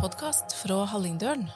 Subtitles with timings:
[0.00, 1.48] podkast fra Hallingdølen.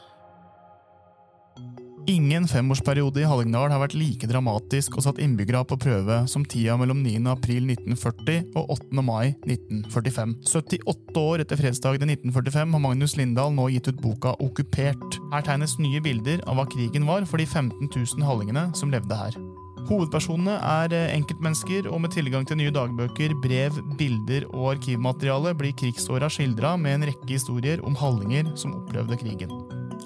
[2.11, 6.77] Ingen femårsperiode i Hallingdal har vært like dramatisk og satt innbyggere på prøve som tida
[6.77, 7.22] mellom 9.
[7.33, 9.01] april 1940 og 8.
[9.07, 10.37] mai 1945.
[10.45, 15.20] 78 år etter fredsdagen i 1945 har Magnus Lindahl nå gitt ut boka Okkupert.
[15.32, 19.24] Her tegnes nye bilder av hva krigen var for de 15 000 hallingene som levde
[19.24, 19.40] her.
[19.85, 25.77] Hovedpersonene er eh, enkeltmennesker, og med tilgang til nye dagbøker, brev, bilder og arkivmateriale blir
[25.77, 29.53] krigsåra skildra med en rekke historier om hallinger som opplevde krigen.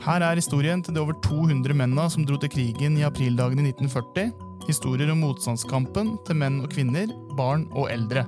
[0.02, 4.34] Her er historien til de over 200 mennene som dro til krigen i aprildagene 1940.
[4.68, 8.26] Historier om motstandskampen til menn og kvinner, barn og eldre.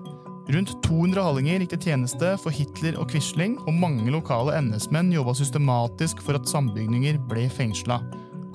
[0.51, 5.35] Rundt 200 hallinger gikk til tjeneste for Hitler og Quisling, og mange lokale NS-menn jobba
[5.39, 8.01] systematisk for at sambygninger ble fengsla.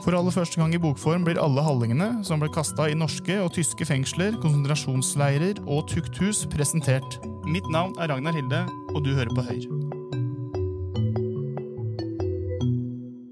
[0.04, 3.54] For aller første gang i bokform blir alle hallingene som ble kasta i norske og
[3.56, 7.20] tyske fengsler, konsentrasjonsleirer og tukthus, presentert.
[7.48, 9.70] Mitt navn er Ragnar Hilde, og du hører på Høyre.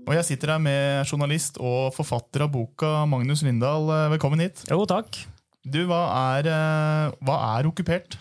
[0.08, 3.90] Og jeg sitter her med journalist og forfatter av boka, Magnus Lindahl.
[4.14, 4.62] Velkommen hit.
[4.70, 5.18] Jo, takk.
[5.64, 6.04] Du, hva
[6.38, 8.20] er, eh, hva er okkupert?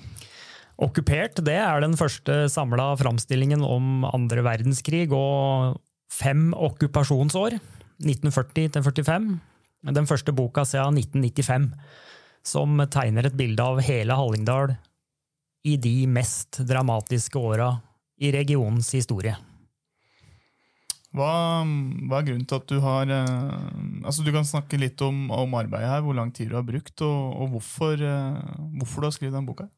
[0.83, 5.77] Okkupert det er den første samla framstillingen om andre verdenskrig og
[6.11, 7.59] fem okkupasjonsår.
[8.01, 9.29] 1940 til 45.
[9.93, 11.71] Den første boka siden 1995,
[12.47, 14.77] som tegner et bilde av hele Hallingdal
[15.67, 17.75] i de mest dramatiske åra
[18.23, 19.35] i regionens historie.
[21.13, 21.29] Hva,
[22.09, 25.59] hva, er grunnen til at du har eh, altså Du kan snakke litt om, om
[25.59, 28.39] arbeidet her, hvor lang tid du har brukt, og, og hvorfor, eh,
[28.79, 29.69] hvorfor, du har skrevet den boka?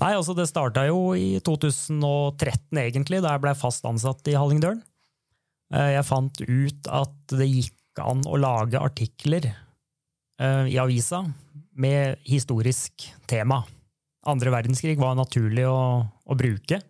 [0.00, 4.80] Nei, altså Det starta jo i 2013, egentlig, da jeg ble fast ansatt i Hallingdølen.
[5.74, 11.24] Eh, jeg fant ut at det gikk an å lage artikler eh, i avisa
[11.74, 13.62] med historisk tema.
[14.30, 16.80] Andre verdenskrig var naturlig å, å bruke.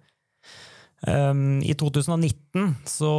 [1.05, 3.11] Um, I 2019 så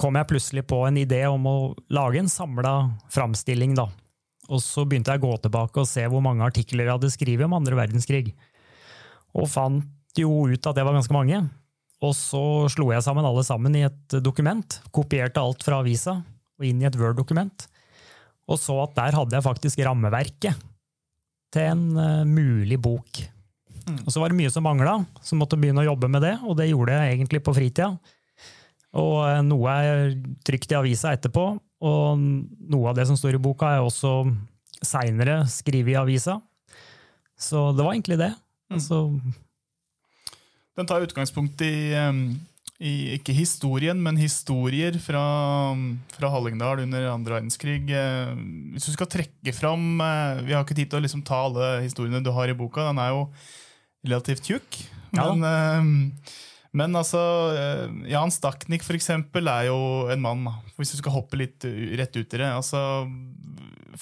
[0.00, 1.56] kom jeg plutselig på en idé om å
[1.92, 2.74] lage en samla
[3.12, 3.74] framstilling.
[3.76, 3.88] Da.
[4.48, 7.48] Og så begynte jeg å gå tilbake og se hvor mange artikler jeg hadde skrevet
[7.48, 8.30] om andre verdenskrig.
[9.36, 11.42] Og fant jo ut at det var ganske mange.
[12.02, 14.80] Og så slo jeg sammen alle sammen i et dokument.
[14.94, 16.18] Kopierte alt fra avisa
[16.58, 17.66] og inn i et Word-dokument.
[18.50, 20.58] Og så at der hadde jeg faktisk rammeverket
[21.54, 23.22] til en uh, mulig bok.
[23.84, 24.00] Mm.
[24.04, 26.56] Og så var det mye som mangla, så måtte begynne å jobbe med det, og
[26.58, 27.92] det gjorde jeg egentlig på fritida.
[28.94, 30.16] Og uh, noe er
[30.46, 31.46] trykt i avisa etterpå,
[31.84, 32.24] og
[32.72, 34.22] noe av det som står i boka, er også
[34.84, 36.38] seinere skrevet i avisa.
[37.40, 38.32] Så det var egentlig det.
[38.70, 38.76] Mm.
[38.78, 39.00] Altså,
[40.74, 42.02] den tar utgangspunkt i,
[42.82, 45.22] i, ikke historien, men historier fra,
[46.16, 47.84] fra Hallingdal under andre verdenskrig.
[47.94, 48.32] Eh,
[48.74, 51.68] hvis du skal trekke fram eh, Vi har ikke tid til å liksom ta alle
[51.84, 52.88] historiene du har i boka.
[52.90, 53.28] Den er jo
[54.04, 54.80] relativt tjukk.
[55.14, 55.30] Ja.
[55.30, 56.34] Men, eh,
[56.74, 57.20] men altså,
[58.10, 59.78] Jan Staknik for eksempel, er jo
[60.10, 62.48] en mann, hvis du skal hoppe litt rett ut i det.
[62.50, 62.80] Altså,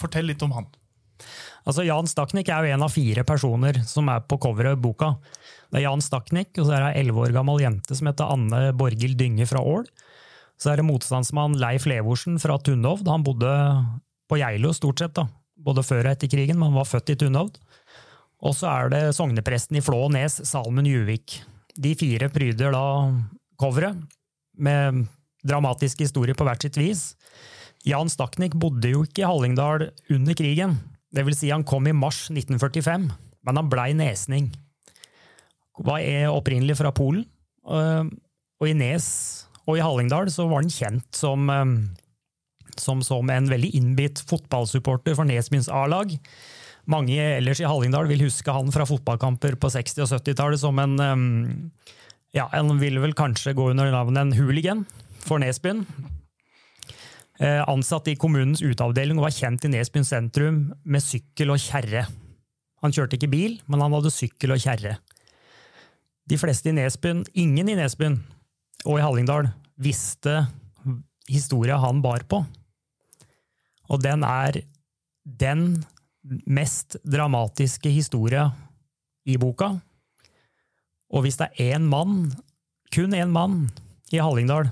[0.01, 0.71] fortell litt om han.
[1.69, 5.13] Altså, Jan Staknik er jo en av fire personer som er på coveret i boka.
[5.73, 8.29] Det er Jan Staknik, og så er det ei elleve år gammel jente som heter
[8.29, 9.87] Anne Borghild Dynge fra Ål.
[10.61, 13.09] Så er det motstandsmann Leif Levorsen fra Tunhovd.
[13.09, 13.53] Han bodde
[14.29, 15.25] på Geilo stort sett, da.
[15.57, 17.57] både før og etter krigen, men han var født i Tunhovd.
[18.45, 21.39] Og så er det sognepresten i Flå og Nes, Salmen Juvik.
[21.73, 22.85] De fire pryder da
[23.57, 23.97] coveret,
[24.53, 25.07] med
[25.41, 27.15] dramatisk historie på hvert sitt vis.
[27.89, 30.77] Jan Staknik bodde jo ikke i Hallingdal under krigen.
[31.09, 33.09] Det vil si, han kom i mars 1945,
[33.49, 34.53] men han blei nesning
[35.83, 37.27] var opprinnelig fra Polen.
[37.63, 39.07] Og i Nes
[39.67, 41.51] og i Hallingdal så var han kjent som,
[42.79, 46.15] som, som en veldig innbitt fotballsupporter for Nesbyens A-lag.
[46.91, 50.97] Mange ellers i Hallingdal vil huske han fra fotballkamper på 60- og 70-tallet som en
[52.33, 54.87] ja, Han ville vel kanskje gå under navnet en hooligan
[55.23, 55.85] for Nesbyen.
[57.43, 62.07] Eh, ansatt i kommunens uteavdeling og var kjent i Nesbyen sentrum med sykkel og kjerre.
[62.83, 64.97] Han kjørte ikke bil, men han hadde sykkel og kjerre.
[66.33, 68.15] De fleste i Nesbyen, ingen i Nesbyen
[68.87, 70.47] og i Hallingdal, visste
[71.29, 72.39] historia han bar på.
[73.93, 74.63] Og den er
[75.29, 75.83] den
[76.49, 78.47] mest dramatiske historia
[79.29, 79.75] i boka.
[81.13, 82.33] Og hvis det er én mann,
[82.95, 83.67] kun én mann,
[84.09, 84.71] i Hallingdal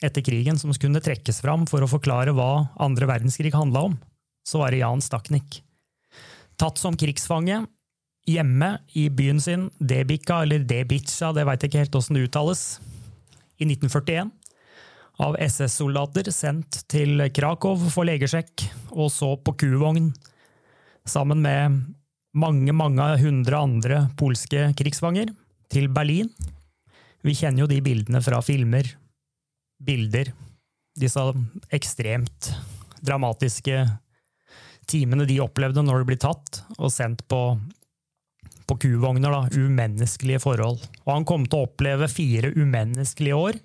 [0.00, 4.00] etter krigen som kunne trekkes fram for å forklare hva andre verdenskrig handla om,
[4.48, 5.60] så var det Jan Staknik.
[6.56, 7.66] Tatt som krigsfange
[8.26, 12.64] hjemme i byen sin, Debika, eller Debica, det veit ikke helt åssen det uttales,
[13.56, 14.32] i 1941.
[15.24, 20.10] Av SS-soldater sendt til Krakow for legesjekk, og så på kuvogn
[21.08, 21.78] sammen med
[22.36, 25.32] mange, mange hundre andre polske krigsfanger
[25.72, 26.28] til Berlin.
[27.24, 28.90] Vi kjenner jo de bildene fra filmer
[29.82, 30.34] bilder.
[30.96, 31.22] Disse
[31.74, 32.50] ekstremt
[33.00, 33.80] dramatiske
[34.90, 37.56] timene de opplevde når de blir tatt og sendt på,
[38.66, 39.32] på kuvogner.
[39.32, 40.82] Da, umenneskelige forhold.
[41.04, 43.60] Og han kom til å oppleve fire umenneskelige år,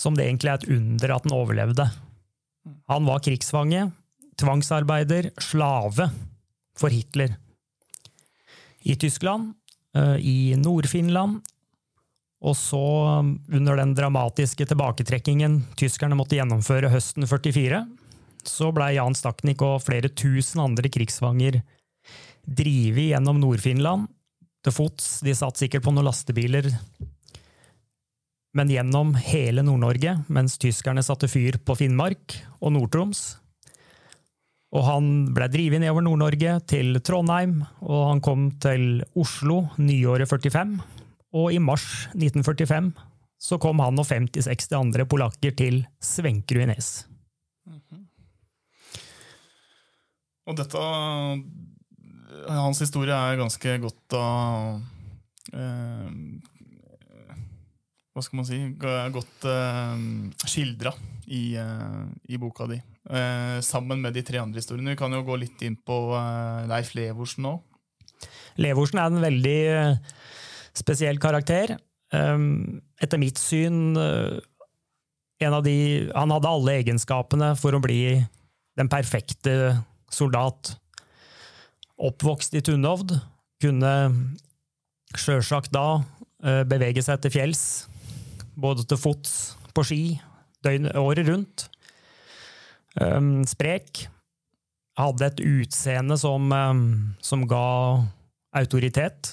[0.00, 1.88] som det egentlig er et under at han overlevde.
[2.90, 3.90] Han var krigsfange,
[4.40, 6.10] tvangsarbeider, slave
[6.78, 7.36] for Hitler.
[8.82, 9.54] I Tyskland,
[9.94, 11.42] eh, i Nord-Finland,
[12.42, 12.82] og så,
[13.54, 17.84] under den dramatiske tilbaketrekkingen tyskerne måtte gjennomføre høsten 44,
[18.42, 21.60] så blei Jan Staknik og flere tusen andre krigsfanger
[22.46, 24.08] drevet gjennom Nord-Finland
[24.62, 25.20] til fots.
[25.24, 26.68] De satt sikkert på noen lastebiler,
[28.52, 33.22] men gjennom hele Nord-Norge, mens tyskerne satte fyr på Finnmark og Nord-Troms.
[34.72, 40.76] Og han ble drevet nedover Nord-Norge, til Trondheim, og han kom til Oslo nyåret 45.
[41.36, 42.92] Og i mars 1945
[43.42, 46.90] så kom han og 50-60 andre polakker til Svenkerud i Nes.
[50.46, 50.82] Og dette
[52.48, 54.24] Hans historie er ganske godt da
[55.52, 56.08] eh,
[58.12, 58.60] Hva skal man si
[59.14, 59.96] Godt uh,
[60.44, 60.92] skildra
[61.26, 62.78] i, eh, i, boka di.
[63.10, 64.92] Eh, sammen med de tre andre historiene.
[64.92, 67.62] Vi kan jo gå litt inn på eh, Leif Levorsen òg.
[68.62, 70.18] Levorsen er en veldig eh,
[70.76, 71.76] spesiell karakter.
[72.12, 75.76] Etter mitt syn de,
[76.12, 78.18] Han hadde alle egenskapene for å bli
[78.76, 79.54] den perfekte
[80.12, 80.74] soldat.
[82.00, 83.14] Oppvokst i Tunhovd.
[83.62, 83.92] Kunne
[85.18, 86.02] sjølsagt da
[86.44, 87.64] eh, bevege seg til fjells,
[88.58, 90.02] både til fots, på ski,
[90.64, 91.68] døgnet, året rundt.
[93.00, 94.06] Um, sprek.
[95.00, 96.82] Hadde et utseende som, um,
[97.24, 97.64] som ga
[98.60, 99.32] autoritet.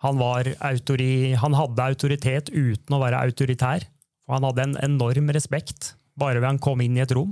[0.00, 3.84] Han, autori, han, hadde autoritet uten å være autoritær.
[4.28, 7.30] Og Han hadde en enorm respekt bare ved han kom inn i et rom.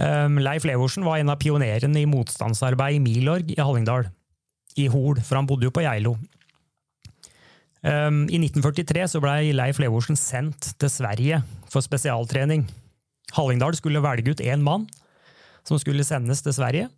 [0.00, 4.08] Ehm, Leif Levorsen var en av pionerene i motstandsarbeid i Milorg i Hallingdal,
[4.80, 6.14] i Hol, for han bodde jo på Geilo.
[7.84, 12.66] Ehm, I 1943 så ble Leif Levorsen sendt til Sverige for spesialtrening.
[13.36, 14.88] Hallingdal skulle velge ut én mann
[15.66, 16.88] som skulle sendes til Sverige,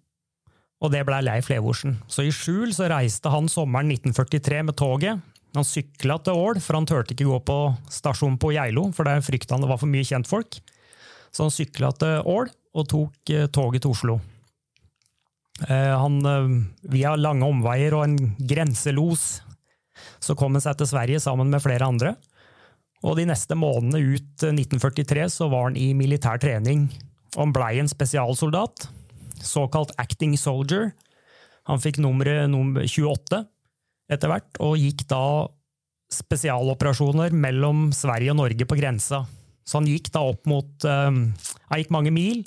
[0.83, 1.99] og det ble Leif Levorsen.
[2.07, 5.23] Så i skjul så reiste han sommeren 1943 med toget.
[5.53, 7.59] Han sykla til Ål, for han turte ikke gå på
[7.91, 10.63] stasjonen på Geilo, for der frykta han det var for mye kjentfolk.
[11.33, 14.19] Så han sykla til Ål, og tok eh, toget til Oslo.
[15.69, 16.53] Eh, han, eh,
[16.93, 19.43] via lange omveier og en grenselos
[20.23, 22.15] så kom han seg til Sverige sammen med flere andre.
[23.03, 26.87] Og de neste månedene ut 1943 så var han i militær trening.
[27.37, 28.87] Han blei en spesialsoldat,
[29.43, 30.93] såkalt acting soldier.
[31.71, 33.43] Han fikk nummeret nummer 28
[34.13, 35.25] etter hvert, og gikk da
[36.13, 39.23] spesialoperasjoner mellom Sverige og Norge på grensa.
[39.65, 42.41] Så han gikk da opp mot Han gikk mange mil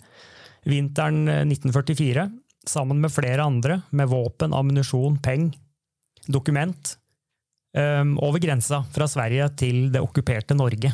[0.65, 2.29] vinteren 1944, eh,
[2.65, 5.51] sammen med flere andre, med våpen, ammunisjon, peng,
[6.25, 6.97] dokument,
[7.77, 10.89] um, over grensa fra Sverige til det okkuperte Norge.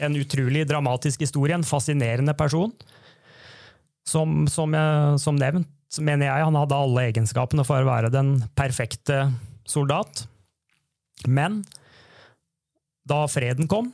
[0.00, 2.72] En utrolig dramatisk historie, en fascinerende person.
[4.08, 5.70] Som, som, jeg, som nevnt
[6.02, 9.28] mener jeg han hadde alle egenskapene for å være den perfekte
[9.68, 10.26] soldat.
[11.28, 11.62] Men
[13.08, 13.92] da freden kom,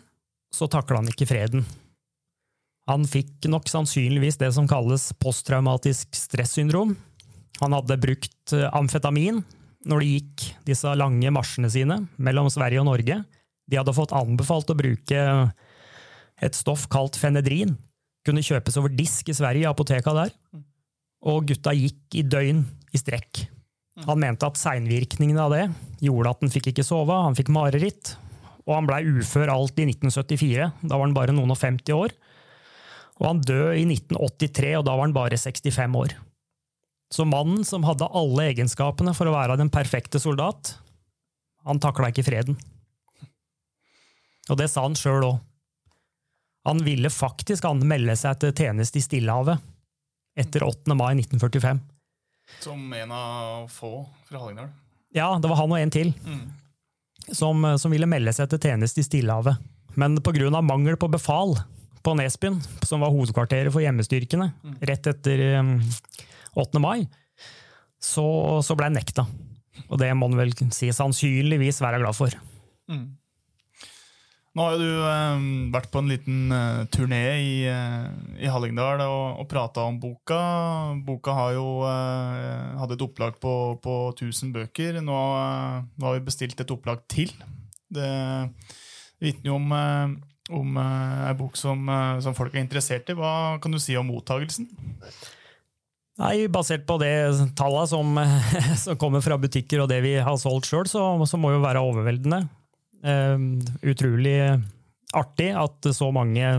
[0.55, 1.65] så takla han ikke freden.
[2.91, 6.97] Han fikk nok sannsynligvis det som kalles posttraumatisk stressyndrom.
[7.61, 9.43] Han hadde brukt eh, amfetamin
[9.89, 13.21] når de gikk disse lange marsjene sine mellom Sverige og Norge.
[13.71, 15.23] De hadde fått anbefalt å bruke
[16.41, 17.77] et stoff kalt fenedrin.
[18.27, 20.35] Kunne kjøpes over disk i Sverige, i apoteka der.
[21.31, 23.45] Og gutta gikk i døgn i strekk.
[24.09, 25.65] Han mente at seinvirkningene av det
[26.05, 28.15] gjorde at han fikk ikke sove, han fikk mareritt.
[28.71, 30.71] Og han blei ufør alt i 1974.
[30.87, 32.15] Da var han bare noen og 50 år.
[33.19, 36.15] Og han døde i 1983, og da var han bare 65 år.
[37.11, 40.77] Så mannen som hadde alle egenskapene for å være den perfekte soldat,
[41.67, 42.57] han takla ikke freden.
[44.49, 45.41] Og det sa han sjøl òg.
[46.69, 49.61] Han ville faktisk anmelde seg til tjeneste i Stillehavet
[50.39, 50.95] etter 8.
[50.95, 51.81] mai 1945.
[52.61, 54.71] Som en av få fra Hallingdal?
[55.17, 56.13] Ja, det var han og en til.
[56.25, 56.45] Mm.
[57.29, 59.61] Som, som, ville melde seg til tjeneste i Stillehavet.
[60.01, 60.63] Men pga.
[60.63, 61.57] mangel på befal
[62.01, 64.77] på Nesbyen, som var hovedkvarteret for hjemmestyrkene, mm.
[64.89, 66.79] rett etter 8.
[66.79, 67.05] Um, mai,
[68.01, 68.25] så,
[68.65, 69.27] så ble han nekta.
[69.89, 72.35] Og det må han vel si sannsynligvis være glad for.
[72.91, 73.05] Mm.
[74.61, 78.11] Nå har jo du eh, vært på en liten eh, turné i, eh,
[78.43, 80.41] i, Hallingdal og, og prata om boka.
[81.07, 85.01] Boka jo eh, hadde et opplag på, på 1000 bøker.
[85.01, 87.33] Nå, eh, nå, har vi bestilt et opplag til.
[87.89, 88.11] Det
[89.25, 90.13] vitner jo om, eh,
[90.61, 91.89] om ei bok som,
[92.21, 93.17] som folk er interessert i.
[93.17, 94.69] Hva kan du si om mottagelsen?
[96.21, 97.15] Nei, Basert på det
[97.57, 98.25] tallene som,
[98.85, 101.81] som, kommer fra butikker og det vi har solgt sjøl, så, så, må jo være
[101.81, 102.45] overveldende.
[103.01, 104.37] Uh, utrolig
[105.17, 106.51] artig at så mange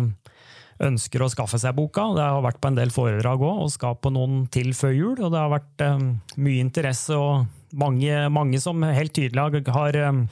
[0.82, 2.08] ønsker å skaffe seg boka.
[2.18, 5.16] Det har vært på en del foredrag òg, og skal på noen til før jul.
[5.20, 6.08] Og det har vært um,
[6.42, 7.46] mye interesse og
[7.78, 10.26] mange, mange, som helt tydelig har um,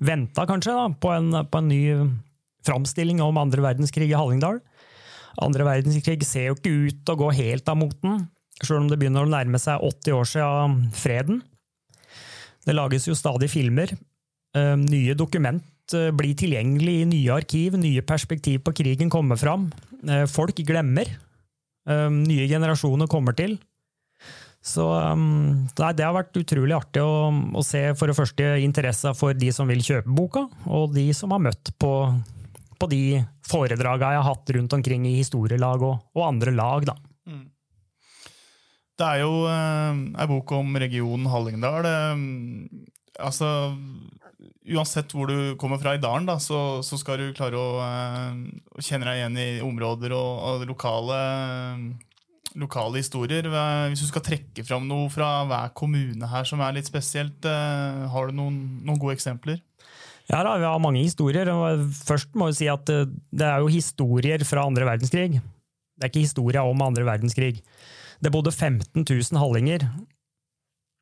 [0.00, 1.82] venta kanskje da, på, en, på en ny
[2.66, 4.62] framstilling om andre verdenskrig i Hallingdal.
[5.44, 8.24] Andre verdenskrig ser jo ikke ut til å gå helt av moten
[8.64, 11.42] sjøl om det begynner å nærme seg 80 år siden freden.
[12.66, 13.94] Det lages jo stadig filmer.
[14.50, 19.68] Eh, nye dokument eh, blir tilgjengelig i nye arkiv, nye perspektiv på krigen kommer fram.
[20.02, 21.18] Eh, folk glemmer.
[21.90, 23.56] Nye generasjoner kommer til.
[24.62, 24.84] Så
[25.80, 29.66] det har vært utrolig artig å, å, se for det første interesse for de som
[29.66, 31.90] vil kjøpe boka, og de som har møtt på,
[32.78, 33.00] på de
[33.48, 36.86] foredraga jeg har hatt rundt omkring i historielag og, og andre lag.
[36.92, 36.94] da.
[37.26, 37.48] Mm.
[39.00, 41.90] Det er jo ei bok om regionen Hallingdal.
[43.18, 43.50] Altså,
[44.68, 48.82] uansett hvor du kommer fra i dalen, da, så, så, skal du klare å, uh,
[48.82, 51.20] kjenne deg igjen i områder og, og lokale,
[52.60, 53.48] lokale, historier.
[53.88, 58.06] Hvis du skal trekke fram noe fra hver kommune her som er litt spesielt, uh,
[58.12, 59.62] har du noen, noen gode eksempler?
[60.30, 61.48] Ja, da, Vi har mange historier.
[62.06, 65.40] Først må jeg si at eh, det er jo historier fra andre verdenskrig.
[65.40, 67.58] Det er ikke historia om andre verdenskrig.
[68.22, 69.88] Det bodde 15 000 hallinger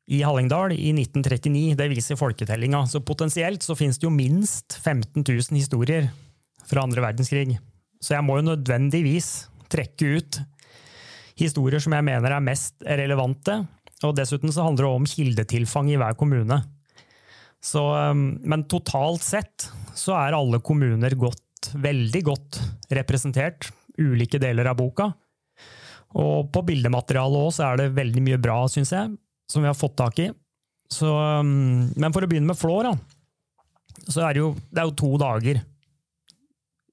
[0.09, 1.75] i Hallingdal i 1939.
[1.77, 2.85] Det viser folketellinga.
[2.89, 6.09] Så potensielt så finnes det jo minst 15 000 historier
[6.69, 7.59] fra andre verdenskrig.
[8.01, 10.39] Så jeg må jo nødvendigvis trekke ut
[11.39, 13.61] historier som jeg mener er mest relevante.
[14.07, 16.57] Og dessuten så handler det om kildetilfang i hver kommune.
[17.61, 22.61] Så, um, men totalt sett så er alle kommuner godt, veldig godt
[22.95, 23.69] representert.
[23.99, 25.11] Ulike deler av boka.
[26.17, 29.11] Og på bildematerialet òg er det veldig mye bra, syns jeg,
[29.49, 30.29] som vi har fått tak i.
[30.89, 34.89] Så, um, men for å begynne med Flår, da, så er det jo, det er
[34.89, 35.59] jo to dager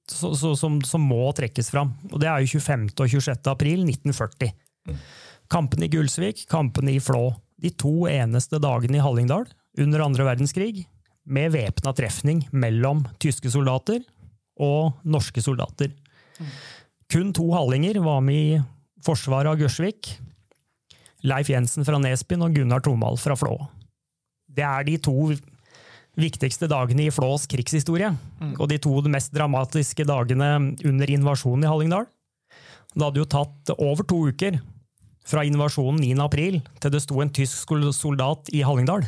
[0.07, 1.91] så, så, som, som, må trekkes fram.
[2.11, 2.89] Og det er jo 25.
[2.95, 3.49] og 26.
[3.51, 4.53] april 1940.
[5.51, 7.31] Kampene i Gullsvik, kampene i Flå.
[7.57, 9.47] De to eneste dagene i Hallingdal
[9.81, 10.85] under andre verdenskrig
[11.27, 13.99] med væpna trefning mellom tyske soldater
[14.63, 15.91] og norske soldater.
[17.11, 18.61] Kun to hallinger var med i
[19.05, 20.15] forsvaret av Gørsvik,
[21.27, 23.57] Leif Jensen fra Nesbyen og Gunnar Tomal fra Flå.
[24.47, 25.33] Det er de to
[26.17, 28.09] viktigste dagene i Flås krigshistorie,
[28.41, 28.55] mm.
[28.57, 30.49] og de to mest dramatiske dagene
[30.87, 32.07] under invasjonen i Hallingdal.
[32.95, 34.57] Det hadde jo tatt over to uker
[35.27, 36.15] fra invasjonen 9.
[36.23, 39.05] april til det sto en tysk soldat i Hallingdal.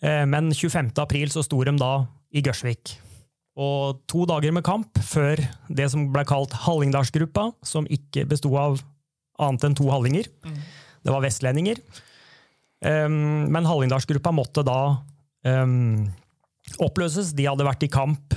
[0.00, 0.94] Eh, men 25.
[1.02, 1.92] april så sto de da
[2.30, 2.94] i Gørsvik.
[3.58, 8.78] Og to dager med kamp før det som ble kalt Hallingdalsgruppa, som ikke besto av
[9.38, 10.28] annet enn to hallinger.
[10.44, 10.60] Mm.
[11.04, 11.80] Det var vestlendinger.
[12.84, 14.80] Um, men Hallingdalsgruppa måtte da
[15.46, 16.06] um,
[16.84, 17.32] oppløses.
[17.34, 18.36] De hadde vært i kamp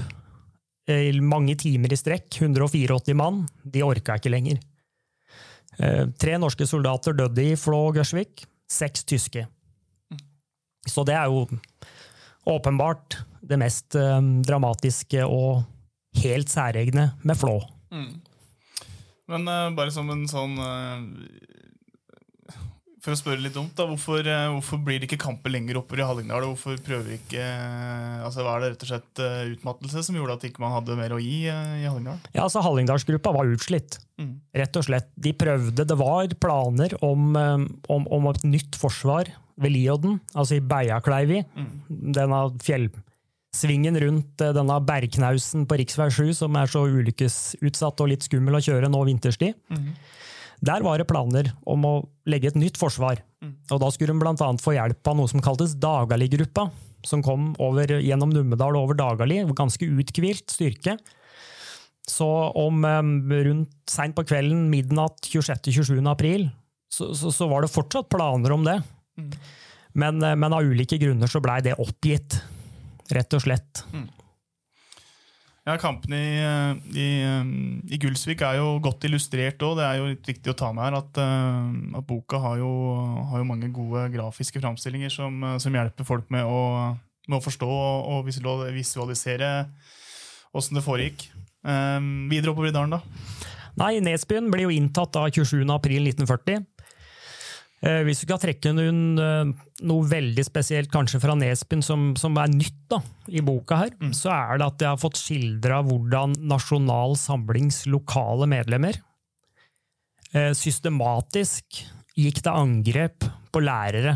[0.92, 3.44] i mange timer i strekk, 184 mann.
[3.64, 4.62] De orka ikke lenger.
[5.78, 9.46] Uh, tre norske soldater døde i Flå og Gørsvik, seks tyske.
[10.12, 10.24] Mm.
[10.90, 11.46] Så det er jo
[12.50, 15.64] åpenbart det mest um, dramatiske og
[16.22, 17.60] helt særegne med Flå.
[17.94, 18.14] Mm.
[19.30, 21.02] Men uh, bare som en sånn uh,
[23.02, 26.04] For å spørre litt dumt, da, hvorfor, uh, hvorfor, blir det ikke kamper lenger oppover
[26.04, 26.48] i Hallingdal?
[26.50, 27.46] Hvorfor prøver ikke
[28.26, 29.24] altså Var det rett og slett
[29.58, 32.20] utmattelse som gjorde at ikke man hadde mer å gi i Hallingdal?
[32.34, 34.00] Ja, altså Hallingdalsgruppa var utslitt.
[34.22, 34.34] Mm.
[34.64, 35.14] Rett og slett.
[35.18, 35.86] De prøvde.
[35.88, 41.42] Det var planer om, om, om et nytt forsvar ved Lioden, altså i Beiakleivi.
[41.58, 41.72] Mm.
[42.16, 42.90] Denne fjell
[43.56, 46.10] svingen rundt eh, denne bergknausen på rv.
[46.12, 49.58] 7, som er så ulykkesutsatt og litt skummel å kjøre nå vinterstid.
[49.72, 49.92] Mm.
[50.62, 51.94] Der var det planer om å
[52.30, 53.24] legge et nytt forsvar.
[53.42, 53.56] Mm.
[53.74, 54.52] Og da skulle de bl.a.
[54.62, 56.68] få hjelp av noe som kaltes Dagali-gruppa,
[57.08, 59.42] som kom over, gjennom Numedal over Dagali.
[59.58, 61.00] Ganske uthvilt styrke.
[62.08, 62.28] Så
[62.58, 65.98] om um, rundt seint på kvelden, midnatt 26.-27.
[66.10, 66.48] april,
[66.92, 68.78] så, så, så, var det fortsatt planer om det.
[69.18, 69.30] Mm.
[70.02, 72.38] Men, eh, men, av ulike grunner så blei det oppgitt
[73.16, 73.84] rett og slett.
[73.94, 74.10] Mm.
[75.62, 76.38] Ja, Kampene i,
[76.98, 77.08] i,
[77.94, 79.76] i, Gulsvik er jo godt illustrert òg.
[79.78, 82.72] Det er jo litt viktig å ta med her at, uh, at boka har jo,
[83.30, 86.64] har jo, mange gode grafiske framstillinger som, som, hjelper folk med å,
[87.30, 88.32] med å forstå og,
[88.74, 89.52] visualisere
[90.58, 91.30] åssen det foregikk.
[91.62, 93.48] Um, videre oppover i dalen, da?
[93.80, 96.66] Nei, Nesbyen ble jo inntatt av 27.4.1940.
[97.82, 102.36] Eh, hvis du skal trekke noen, eh, noe veldig spesielt kanskje fra Nesbyen som, som
[102.38, 104.12] er nytt da, i boka, her, mm.
[104.14, 109.00] så er det at jeg har fått skildra hvordan Nasjonal Samlings lokale medlemmer
[110.36, 111.82] eh, systematisk
[112.14, 114.14] gikk til angrep på lærere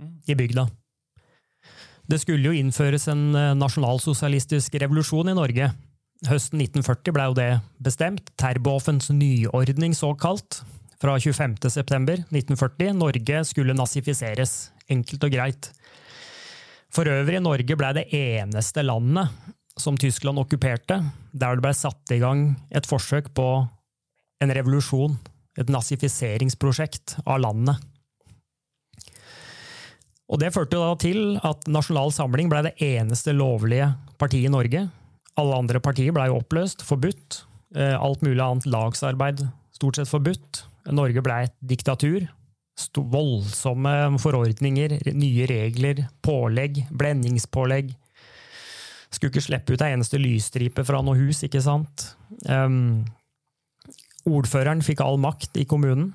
[0.00, 0.10] mm.
[0.26, 0.66] i bygda.
[2.10, 5.68] Det skulle jo innføres en nasjonalsosialistisk revolusjon i Norge.
[6.26, 8.32] Høsten 1940 ble jo det bestemt.
[8.40, 10.58] Terboffens nyordning, såkalt
[11.00, 12.92] fra 25.9.1940.
[12.92, 14.70] Norge skulle nazifiseres.
[14.90, 15.70] Enkelt og greit.
[16.90, 19.30] For øvrig, Norge ble det eneste landet
[19.80, 20.98] som Tyskland okkuperte,
[21.32, 23.46] der det ble satt i gang et forsøk på
[24.42, 25.14] en revolusjon,
[25.60, 27.78] et nazifiseringsprosjekt av landet.
[30.30, 33.88] Og Det førte da til at Nasjonal Samling ble det eneste lovlige
[34.18, 34.84] partiet i Norge.
[35.40, 37.44] Alle andre partier ble oppløst, forbudt.
[37.74, 39.42] Eh, alt mulig annet lagsarbeid
[39.74, 40.69] stort sett forbudt.
[40.96, 42.28] Norge ble et diktatur.
[42.96, 43.92] Voldsomme
[44.22, 47.90] forordninger, nye regler, pålegg, blendingspålegg.
[49.10, 52.06] Skulle ikke slippe ut ei eneste lysstripe fra noe hus, ikke sant?
[52.46, 53.02] Um,
[54.30, 56.12] ordføreren fikk all makt i kommunen.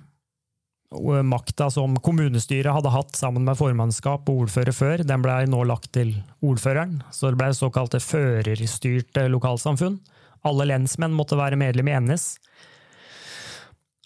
[1.25, 5.91] Makta som kommunestyret hadde hatt sammen med formannskap og ordfører før, den ble nå lagt
[5.97, 6.13] til
[6.45, 7.01] ordføreren.
[7.11, 9.99] Så det ble såkalte førerstyrte lokalsamfunn.
[10.45, 12.35] Alle lensmenn måtte være medlem i NS.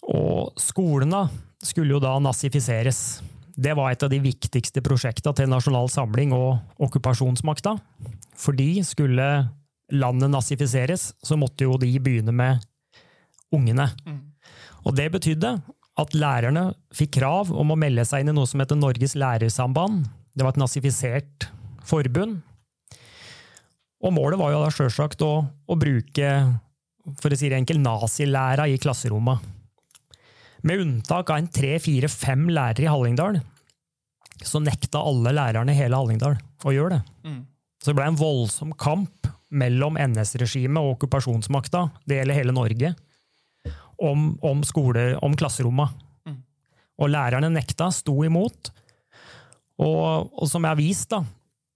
[0.09, 1.27] Og skolene
[1.63, 3.21] skulle jo da nazifiseres.
[3.59, 7.75] Det var et av de viktigste prosjektene til Nasjonal Samling og okkupasjonsmakta.
[8.39, 9.27] Fordi skulle
[9.91, 12.63] landet nazifiseres, så måtte jo de begynne med
[13.53, 13.89] ungene.
[14.05, 14.21] Mm.
[14.87, 15.57] Og det betydde
[15.99, 20.05] at lærerne fikk krav om å melde seg inn i noe som heter Norges lærersamband.
[20.31, 21.49] Det var et nazifisert
[21.89, 22.39] forbund.
[23.99, 26.29] Og målet var jo da sjølsagt å, å, bruke,
[27.19, 29.43] for å si det enkelt, nazilæra i klasserommet.
[30.63, 33.39] Med unntak av en tre, fire, fem lærere i Hallingdal,
[34.43, 36.37] så nekta alle lærerne i hele Hallingdal
[36.67, 37.15] å gjøre det.
[37.27, 37.39] Mm.
[37.79, 42.93] Så det ble en voldsom kamp mellom NS-regimet og okkupasjonsmakta, det gjelder hele Norge,
[43.99, 45.89] om, om, skole, om klasseromma.
[46.27, 46.37] Mm.
[46.99, 48.71] Og lærerne nekta, sto imot.
[49.79, 51.23] Og, og som jeg har vist, da,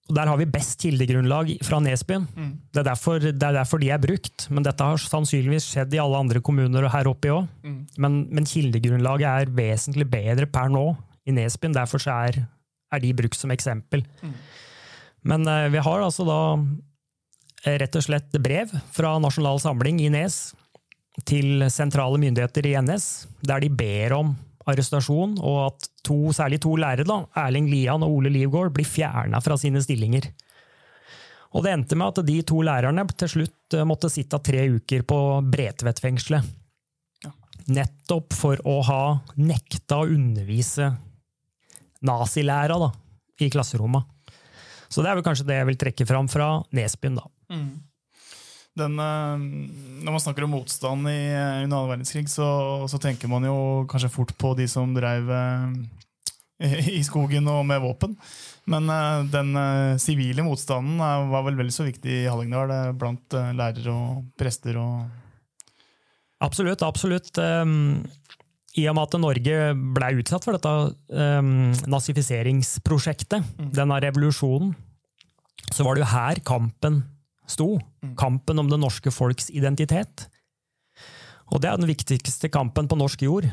[0.09, 2.25] og Der har vi best kildegrunnlag fra Nesbyen.
[2.35, 2.49] Mm.
[2.73, 4.49] Det, er derfor, det, er derfor, de er brukt.
[4.51, 7.47] Men dette har sannsynligvis skjedd i alle andre kommuner og her oppe òg.
[7.63, 7.77] Mm.
[8.03, 10.89] Men, men, kildegrunnlaget er vesentlig bedre per nå
[11.23, 11.75] i Nesbyen.
[11.77, 12.41] Derfor er,
[12.91, 14.03] er, de brukt som eksempel.
[14.19, 14.35] Mm.
[15.31, 16.41] Men eh, vi har altså da
[17.63, 20.49] eh, rett og slett brev fra Nasjonal Samling i Nes
[21.29, 23.07] til sentrale myndigheter i NS,
[23.45, 24.33] der de ber om
[24.69, 29.41] arrestasjon, og at to, særlig to lærere, da, Erling Lian og Ole Livgård, blir fjerna
[29.43, 30.29] fra sine stillinger.
[31.53, 35.05] Og det endte med at de to lærerne til slutt eh, måtte sitte tre uker
[35.05, 35.19] på
[35.53, 36.49] Bredtvet-fengselet.
[37.73, 39.03] Nettopp for å ha
[39.39, 40.89] nekta å undervise
[42.03, 42.89] nazilæra da,
[43.39, 44.09] i klasserommet.
[44.91, 47.29] Så det er vel kanskje det jeg vil trekke fram fra Nesbyen, da.
[47.53, 47.92] Mm
[48.79, 49.43] den, eh,
[50.03, 52.47] når man snakker om motstand i eh, under annen verdenskrig, så,
[52.89, 53.57] så, tenker man jo
[53.89, 58.17] kanskje fort på de som drev eh, i skogen og med våpen.
[58.69, 58.87] Men
[59.27, 59.49] den
[59.99, 65.01] sivile motstanden var vel vel så viktig i Hallingdal blant lærere og prester og
[66.43, 66.83] Absolutt.
[66.83, 67.37] absolutt.
[67.39, 68.05] Um,
[68.79, 69.57] I og med at Norge
[69.95, 70.71] ble utsatt for dette
[71.11, 73.69] um, nazifiseringsprosjektet, mm.
[73.75, 74.73] denne revolusjonen,
[75.71, 77.01] så var det jo her kampen
[77.49, 77.75] sto.
[78.03, 78.15] Mm.
[78.19, 80.27] Kampen om det norske folks identitet.
[81.53, 83.47] Og det er den viktigste kampen på norsk jord,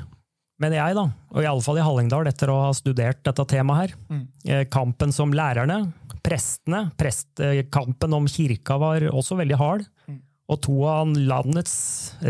[0.61, 1.07] mener jeg, da.
[1.35, 3.95] Og iallfall i Hallingdal, etter å ha studert dette temaet her.
[4.09, 4.25] Mm.
[4.47, 5.83] Eh, kampen som lærerne,
[6.25, 9.87] prestene, prestkampen om kirka var også veldig hard.
[10.09, 10.21] Mm.
[10.51, 11.75] Og to av landets,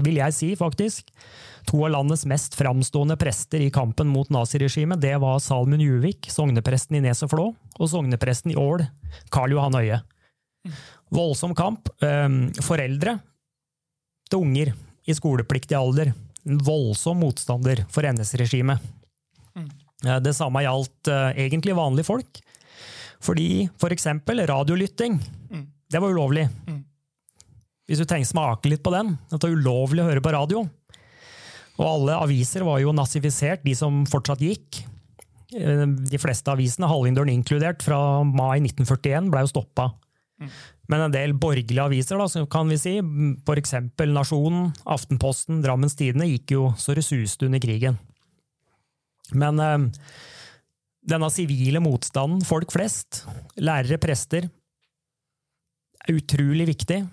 [0.04, 1.08] vil jeg si faktisk,
[1.68, 6.98] to av landets mest framstående prester i kampen mot naziregimet, det var Salmund Juvik, sognepresten
[6.98, 7.46] i Nes og Flå,
[7.78, 8.84] og sognepresten i Ål,
[9.32, 10.02] Karl Johan Øie.
[10.66, 10.74] Mm.
[11.14, 11.90] Voldsom kamp.
[12.04, 13.18] Ehm, foreldre
[14.30, 14.72] til unger
[15.08, 16.12] i skolepliktig alder.
[16.46, 18.78] En voldsom motstander for NS-regimet.
[19.58, 19.70] Mm.
[20.24, 22.40] Det samme gjaldt eh, egentlig vanlige folk.
[23.20, 25.18] Fordi for eksempel radiolytting,
[25.50, 25.66] mm.
[25.92, 26.46] det var ulovlig.
[26.68, 26.84] Mm.
[27.90, 29.16] Hvis du tenker smake litt på den.
[29.28, 30.62] Det var ulovlig å høre på radio.
[31.80, 34.82] Og alle aviser var jo nazifisert, de som fortsatt gikk.
[35.56, 39.90] Eh, de fleste avisene, Hallingdølen inkludert, fra mai 1941 ble jo stoppa.
[40.40, 40.52] Mm.
[40.90, 42.96] Men en del borgerlige aviser, da, kan vi si,
[43.46, 43.74] f.eks.
[44.10, 47.98] Nasjonen, Aftenposten, Drammens Tidende, gikk jo så det suste under krigen.
[49.38, 49.86] Men eh,
[51.06, 53.22] denne sivile motstanden, folk flest,
[53.62, 54.50] lærere, prester,
[56.00, 57.04] er utrolig viktig.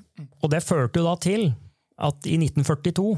[0.42, 1.50] Og det førte jo da til
[1.98, 3.18] at i 1942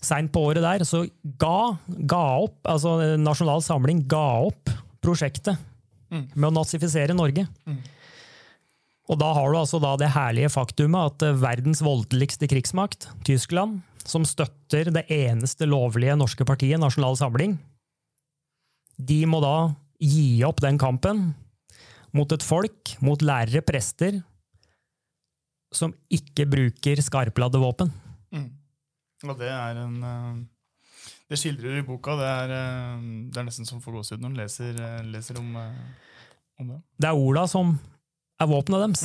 [0.00, 1.02] Seint på året der så
[1.36, 1.76] ga,
[2.08, 4.70] ga opp, altså Nasjonal Samling ga opp
[5.04, 5.60] prosjektet
[6.32, 7.44] med å nazifisere Norge.
[9.10, 13.80] Og da har du altså da det herlige faktumet at eh, verdens voldeligste krigsmakt, Tyskland,
[14.06, 17.58] som støtter det eneste lovlige norske partiet, Nasjonal Samling,
[19.00, 21.32] de må da gi opp den kampen
[22.16, 24.22] mot et folk, mot lærere, prester,
[25.74, 27.92] som ikke bruker skarpladde våpen.
[29.26, 30.40] Og det er en eh,
[31.30, 32.14] Det skildrer du i boka.
[32.18, 35.56] Det er, eh, det er nesten som får gåsehud når en leser, leser om,
[36.62, 36.84] om det.
[37.02, 37.74] Det er Ola som
[38.40, 39.04] er våpenet deres.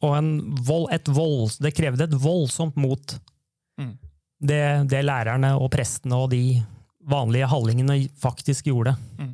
[0.00, 0.30] Og en
[0.64, 3.18] vold, et vold, det krevde et voldsomt mot,
[3.80, 3.94] Mm.
[4.44, 4.62] det,
[4.92, 6.60] det lærerne og prestene og de
[7.08, 8.92] vanlige hallingene faktisk gjorde.
[9.16, 9.30] Mm.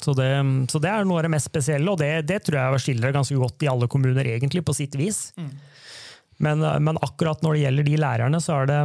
[0.00, 0.28] Så, det,
[0.72, 3.36] så det er noe av det mest spesielle, og det, det tror jeg skildrer ganske
[3.36, 5.34] godt i alle kommuner, egentlig, på sitt vis.
[5.36, 5.50] Mm.
[6.40, 8.80] Men, men akkurat når det gjelder de lærerne, så er det,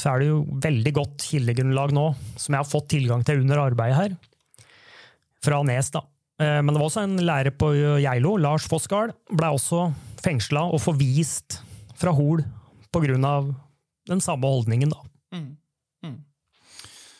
[0.00, 2.06] så er det jo veldig godt kildegrunnlag nå,
[2.40, 4.16] som jeg har fått tilgang til under arbeidet her,
[5.44, 5.92] fra Nes.
[5.92, 6.00] da.
[6.40, 7.70] Eh, Men det var også en lærer på
[8.02, 9.88] Geilo, Lars Fossgard, ble også
[10.24, 11.60] fengsla og forvist
[11.96, 12.42] fra Hol
[12.92, 13.54] pga.
[14.08, 14.90] den samme holdningen.
[14.90, 15.00] da.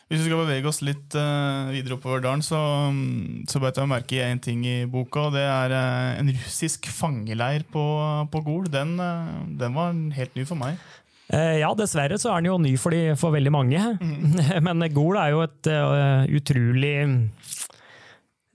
[0.07, 2.59] Hvis vi skal bevege oss litt uh, videre oppover dalen, så,
[2.93, 5.25] um, så beit jeg merke i én ting i boka.
[5.27, 7.83] og Det er uh, en russisk fangeleir på,
[8.31, 8.69] på Gol.
[8.71, 10.79] Den, uh, den var helt ny for meg.
[11.27, 13.83] Eh, Ja, dessverre så er den jo ny for, de, for veldig mange.
[14.69, 16.95] Men Gol er jo et eh, utrolig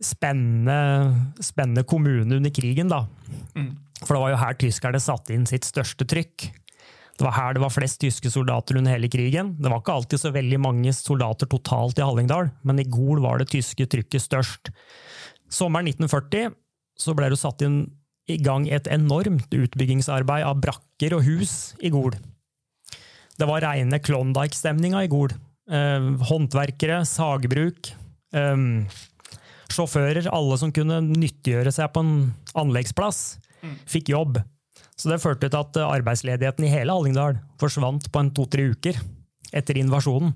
[0.01, 0.77] spennende,
[1.43, 3.05] spennende kommune under krigen, da.
[4.01, 6.49] For det var jo her tyskerne satte inn sitt største trykk.
[7.17, 9.53] Det var her det var flest tyske soldater under hele krigen.
[9.61, 13.37] Det var ikke alltid så veldig mange soldater totalt i Hallingdal, men i Gol var
[13.37, 14.71] det tyske trykket størst.
[15.51, 16.55] Sommeren 1940
[16.97, 17.83] så ble det satt inn
[18.29, 22.15] i gang et enormt utbyggingsarbeid av brakker og hus i Gol.
[23.37, 25.33] Det var reine Klondyke-stemninga i Gol.
[25.69, 27.93] Eh, håndverkere, sagbruk,
[28.33, 28.65] eh,
[29.73, 32.15] sjåfører, alle som kunne nyttiggjøre seg på en
[32.57, 33.39] anleggsplass,
[33.89, 34.41] fikk jobb.
[34.99, 38.99] Så det førte til at arbeidsledigheten i hele Hallingdal forsvant på en to-tre uker
[39.55, 40.35] etter invasjonen.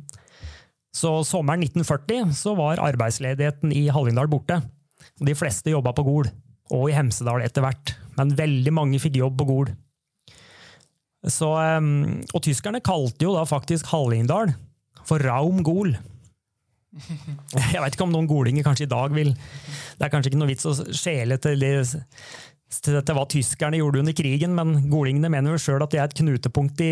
[0.96, 4.62] Så sommeren 1940 så var arbeidsledigheten i Hallingdal borte.
[5.20, 6.30] De fleste jobba på Gol,
[6.74, 7.94] og i Hemsedal etter hvert.
[8.16, 9.74] Men veldig mange fikk jobb på Gol.
[11.26, 14.54] Så, um, og tyskerne kalte jo da faktisk Hallingdal
[15.06, 15.96] for Raum Gol.
[17.74, 20.52] Jeg vet ikke om noen golinger kanskje i dag vil Det er kanskje ikke noe
[20.52, 21.72] vits å skjele til, det,
[22.80, 26.10] til dette hva tyskerne gjorde under krigen, men golingene mener jo sjøl at det er
[26.10, 26.92] et knutepunkt i,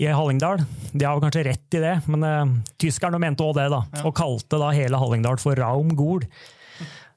[0.00, 0.64] i Hallingdal.
[0.92, 3.84] De har kanskje rett i det, men uh, tyskerne mente òg det, da.
[4.04, 6.26] Og kalte da hele Hallingdal for Raum Gol.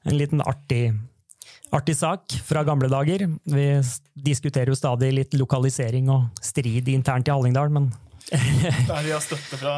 [0.04, 0.92] En liten artig
[1.74, 3.26] artig sak fra gamle dager.
[3.50, 3.66] Vi
[4.14, 7.88] diskuterer jo stadig litt lokalisering og strid internt i Hallingdal, men
[8.88, 9.74] Der de har støtte fra,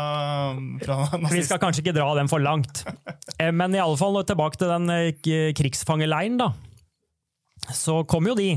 [0.83, 0.97] fra
[1.33, 2.85] vi skal kanskje ikke dra den for langt.
[3.39, 6.49] Eh, Men i alle fall tilbake til den eh, krigsfangeleiren, da.
[7.75, 8.51] Så kom jo de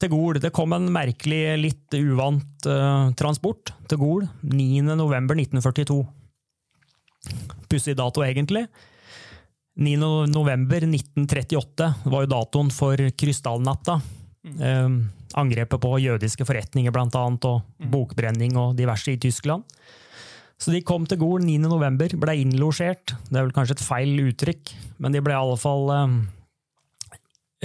[0.00, 0.38] til Gol.
[0.42, 6.04] Det kom en merkelig, litt uvant uh, transport til Gol 9.11.1942.
[7.70, 8.66] Pussig dato, egentlig.
[9.80, 14.00] 9.11.1938 var jo datoen for krystallnatta.
[14.44, 14.88] Eh,
[15.40, 19.66] angrepet på jødiske forretninger, blant annet, og bokbrenning og diverse i Tyskland.
[20.60, 23.16] Så de kom til Gol 9.11., ble innlosjert.
[23.28, 26.14] Det er vel kanskje et feil uttrykk, men de ble i alle fall eh,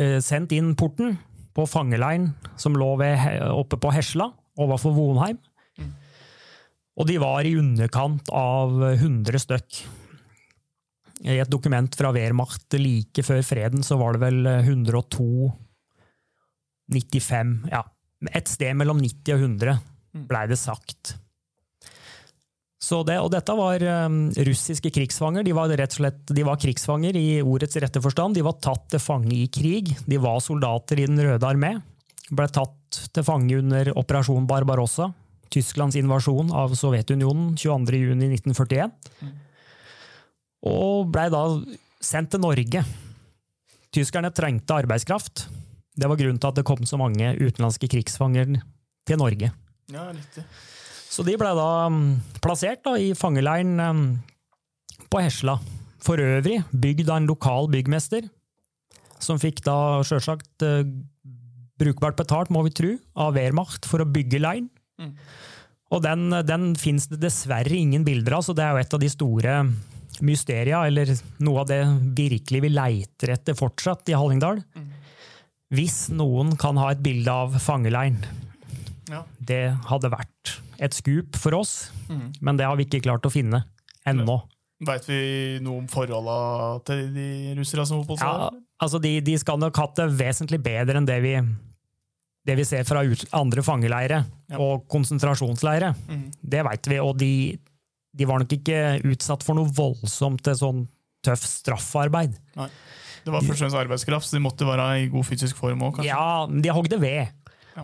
[0.02, 1.20] eh, sendt inn porten
[1.56, 3.22] på fangeleiren som lå ved,
[3.54, 5.40] oppe på Hesla, overfor Vonheim.
[7.00, 9.80] Og de var i underkant av 100 stykk.
[11.30, 15.26] I et dokument fra Wehrmacht like før freden så var det vel 102
[16.92, 17.84] 95, ja.
[18.36, 19.80] Et sted mellom 90 og 100
[20.30, 21.16] blei det sagt.
[22.80, 25.44] Så det, og dette var um, russiske krigsfanger.
[25.44, 28.38] De var slett de var krigsfanger i ordets rette forstand.
[28.40, 29.92] De var tatt til fange i krig.
[30.08, 31.76] De var soldater i Den røde armé.
[32.32, 35.10] Ble tatt til fange under operasjon Barbarossa,
[35.52, 38.90] Tysklands invasjon av Sovjetunionen 22.6.1941.
[40.70, 41.44] Og blei da
[42.00, 42.84] sendt til Norge.
[43.94, 45.50] Tyskerne trengte arbeidskraft.
[46.00, 48.56] Det var grunnen til at det kom så mange utenlandske krigsfanger
[49.10, 49.52] til Norge.
[49.92, 50.46] Ja, riktig.
[51.10, 52.10] Så de ble da mm,
[52.44, 54.04] plassert da, i fangeleiren mm,
[55.10, 55.58] på Hesla.
[56.06, 58.30] For øvrig bygd av en lokal byggmester,
[59.20, 60.86] som fikk da sjølsagt eh,
[61.80, 64.70] brukbart betalt, må vi tro, av Wehrmacht for å bygge leiren.
[65.90, 69.02] Og den, den fins det dessverre ingen bilder av, så det er jo et av
[69.02, 69.54] de store
[70.26, 71.14] mysteria, eller
[71.46, 71.80] noe av det
[72.18, 74.62] virkelig vi leiter etter fortsatt i Hallingdal.
[75.70, 78.24] Hvis noen kan ha et bilde av fangeleiren,
[79.10, 79.24] Ja.
[79.42, 81.92] det hadde vært et skup for oss,
[82.42, 83.64] men det har vi ikke klart å finne
[84.08, 84.42] ennå.
[84.82, 88.50] Veit vi noe om forholda til de russerne som Ja,
[88.82, 91.34] altså de, de skal nok hatt det vesentlig bedre enn det vi,
[92.48, 94.58] det vi ser fra ut, andre fangeleire Ja.
[94.58, 95.94] og konsentrasjonsleire.
[96.08, 96.32] Mm.
[96.42, 97.60] Det veit vi, og de,
[98.16, 100.88] de var nok ikke utsatt for noe voldsomt til sånn
[101.22, 102.38] tøff straffarbeid.
[103.30, 106.02] Det var først og fremst arbeidskraft, så de måtte være i god fysisk form òg.
[106.08, 107.30] Ja, de hogde ved,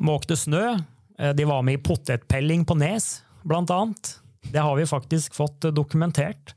[0.01, 0.63] måkte snø,
[1.19, 4.15] eh, de var med i potetpelling på Nes, blant annet.
[4.49, 6.55] Det har vi faktisk fått dokumentert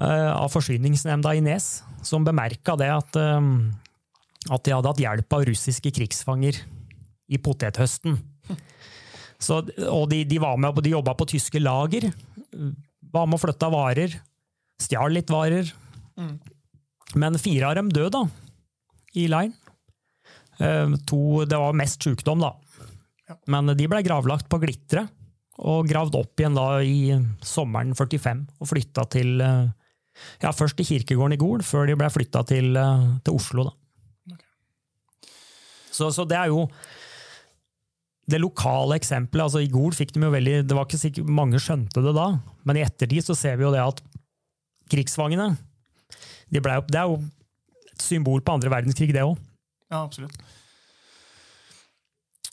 [0.00, 3.52] eh, av Forsyningsnemnda i Nes, som bemerka det at, eh,
[4.48, 6.62] at de hadde hatt hjelp av russiske krigsfanger
[7.28, 8.16] i potethøsten.
[9.36, 9.60] Så,
[9.92, 12.08] og de, de var med, de jobba på tyske lager,
[13.12, 14.16] var med og flytta varer,
[14.80, 15.68] stjal litt varer.
[16.16, 16.38] Mm.
[17.14, 18.24] Men fire av dem døde, da,
[19.14, 19.54] i leiren.
[20.58, 22.54] Eh, To, det var mest sykdom, da.
[23.50, 25.06] Men de ble gravlagt på Glitre,
[25.56, 29.72] og gravd opp igjen da i sommeren 45, og flytta til eh,
[30.42, 33.66] ja, Først til kirkegården i Gol, før de ble flytta til, eh, til Oslo.
[33.68, 34.36] da.
[34.36, 35.32] Okay.
[35.92, 36.66] Så, så det er jo
[38.26, 39.44] det lokale eksempelet.
[39.44, 42.30] altså I Gol fikk de jo veldig Det var ikke sikkert mange skjønte det da,
[42.66, 44.02] men i ettertid så ser vi jo det at
[44.90, 45.52] krigsfangene
[46.52, 47.20] de ble, Det er jo
[47.90, 49.36] et symbol på andre verdenskrig, det òg.
[49.90, 50.34] Ja, absolutt.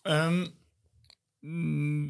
[0.04, 0.44] Um,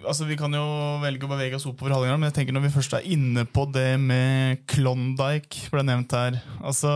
[0.05, 0.63] altså Vi kan jo
[1.01, 3.65] velge å bevege oss oppover Hallingdal, men jeg tenker når vi først er inne på
[3.73, 6.91] det med Klondyke, ble nevnt her Altså,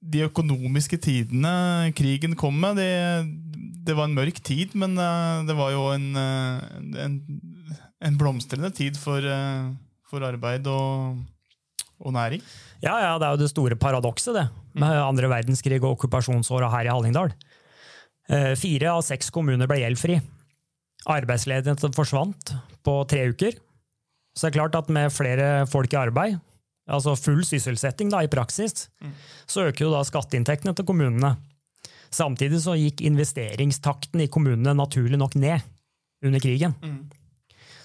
[0.00, 2.92] De økonomiske tidene krigen kom med, det,
[3.86, 7.18] det var en mørk tid, men eh, det var jo en, eh, en,
[8.08, 9.68] en blomstrende tid for, eh,
[10.08, 11.20] for arbeid og,
[12.02, 12.42] og næring.
[12.82, 14.46] Ja, ja, det er jo det store paradokset, det,
[14.78, 17.32] med andre verdenskrig og okkupasjonsåra her i Hallingdal.
[18.28, 20.20] Eh, Fire av seks kommuner ble gjeldfri.
[21.10, 22.54] Arbeidsledigheten forsvant
[22.86, 23.56] på tre uker.
[24.34, 26.38] Så det er klart at med flere folk i arbeid,
[26.90, 28.86] altså full sysselsetting da, i praksis,
[29.46, 31.34] så øker jo da skatteinntektene til kommunene.
[32.12, 35.60] Samtidig så gikk investeringstakten i kommunene naturlig nok ned
[36.24, 36.74] under krigen.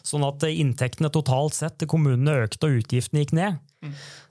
[0.07, 3.57] Sånn at eh, inntektene totalt sett til kommunene økte og utgiftene gikk ned.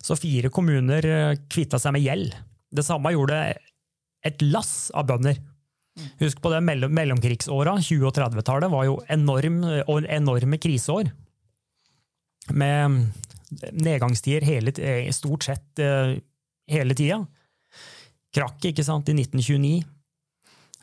[0.02, 2.34] Så fire kommuner eh, kvitta seg med gjeld.
[2.76, 3.40] Det samme gjorde
[4.26, 5.38] et lass av bønder.
[6.20, 11.08] Husk på det mellom, mellomkrigsåra, 20- og 30-tallet, var jo enorm, og enorme kriseår.
[12.52, 12.98] Med
[13.72, 16.16] nedgangstider hele, eh, stort sett eh,
[16.70, 17.22] hele tida.
[18.34, 19.84] Krakket, ikke sant, i 1929.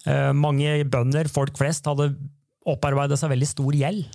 [0.09, 2.13] Eh, Mange bønder, folk flest, hadde
[2.65, 4.07] opparbeidet seg veldig stor gjeld.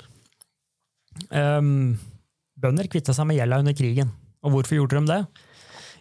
[1.35, 1.99] Um,
[2.61, 4.13] bønder kvitta seg med gjelda under krigen.
[4.45, 5.47] Og hvorfor gjorde de det?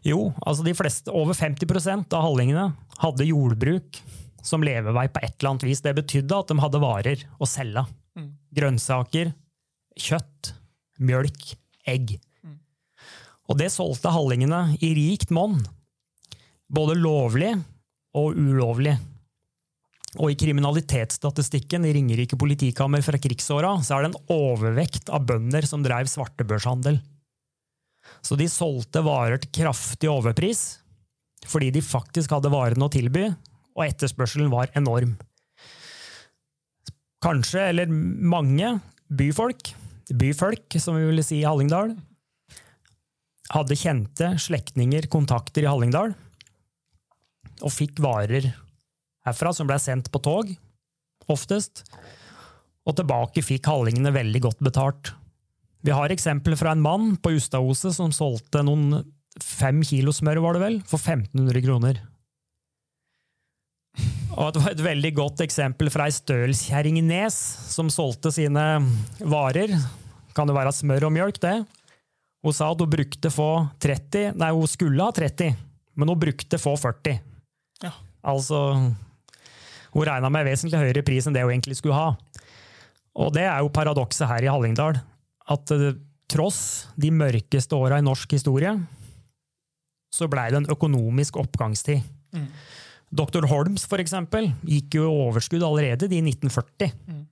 [0.08, 2.70] Jo, altså de fleste, over 50% av hallingene
[3.02, 4.00] hadde jordbruk
[4.46, 5.82] som levevei på et eller annet vis.
[5.84, 7.84] Det betydde at de hadde varer å selge.
[8.18, 8.30] Mm.
[8.56, 9.34] Grønnsaker,
[9.98, 10.54] kjøtt,
[11.04, 11.52] mjølk,
[11.90, 12.16] egg.
[13.48, 15.60] Og det solgte hallingene i rikt monn.
[16.68, 17.54] Både lovlig
[18.18, 18.98] og ulovlig.
[20.18, 25.68] Og i kriminalitetsstatistikken i Ringerike politikammer fra krigsåra så er det en overvekt av bønder
[25.68, 27.00] som drev svartebørshandel.
[28.26, 30.68] Så de solgte varer til kraftig overpris
[31.48, 33.30] fordi de faktisk hadde varene å tilby,
[33.78, 35.14] og etterspørselen var enorm.
[37.24, 38.74] Kanskje, eller mange,
[39.08, 39.72] byfolk,
[40.12, 41.94] byfolk som vi ville si i Hallingdal,
[43.54, 46.18] hadde kjente slektninger, kontakter i Hallingdal,
[47.62, 48.50] og fikk varer
[49.28, 50.52] herfra som ble sendt på tog,
[51.32, 51.84] oftest,
[52.88, 55.12] og tilbake fikk hallingene veldig godt betalt.
[55.88, 59.06] Vi har eksempler fra en mann på Ustadhuset som solgte noen
[59.40, 62.02] fem kilo smør, var det vel, for 1500 kroner.
[64.36, 67.40] Og det var et veldig godt eksempel fra ei stølskjerring i Nes,
[67.72, 68.66] som solgte sine
[69.24, 69.72] varer.
[70.36, 71.56] Kan det være smør og mjølk, det?
[72.44, 75.56] Hun sa at hun brukte få 30, nei, hun skulle ha 30,
[75.96, 77.16] men hun brukte få 40.
[77.88, 77.96] Ja.
[78.28, 78.60] Altså
[79.96, 82.12] Hun regna med vesentlig høyere pris enn det hun egentlig skulle ha.
[83.18, 85.00] Og det er jo paradokset her i Hallingdal.
[85.54, 85.96] At eh,
[86.28, 86.62] tross
[87.00, 88.74] de mørkeste åra i norsk historie,
[90.14, 92.04] så blei det en økonomisk oppgangstid.
[92.36, 92.50] Mm.
[93.18, 93.48] Dr.
[93.48, 96.92] Holms, for eksempel, gikk jo i overskudd allerede i 1940.
[97.08, 97.24] Mm.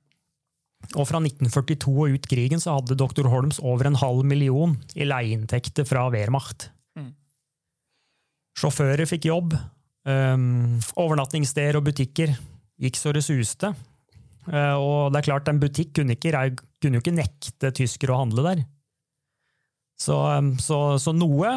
[0.94, 3.28] Og fra 1942 og ut krigen så hadde Dr.
[3.32, 6.70] Holms over en halv million i leieinntekter fra Wehrmacht.
[6.96, 7.12] Mm.
[8.60, 9.58] Sjåfører fikk jobb.
[10.06, 12.36] Um, overnattingssteder og butikker
[12.82, 13.74] gikk så det suste.
[14.46, 16.54] Uh, og det er klart, en butikk kunne, ikke,
[16.86, 18.64] kunne jo ikke nekte tyskere å handle der.
[20.00, 21.52] Så, um, så, så noe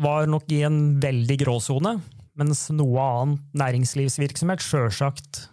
[0.00, 1.98] var nok i en veldig gråsone,
[2.40, 5.44] mens noe annen næringslivsvirksomhet sjølsagt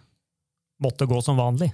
[0.80, 1.68] måtte gå som vanlig.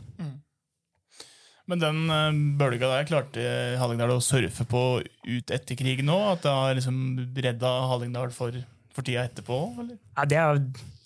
[1.70, 3.44] Men den eh, bølga der klarte
[3.80, 6.16] Hallingdal å surfe på ut etter krigen nå?
[6.34, 6.98] At det har liksom
[7.38, 8.56] redda Hallingdal for,
[8.92, 9.60] for tida etterpå?
[9.80, 9.96] Eller?
[10.18, 10.42] Ja, det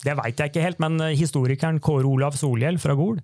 [0.05, 3.19] det veit jeg ikke helt, men eh, historikeren Kåre Olav Solhjell fra Gol,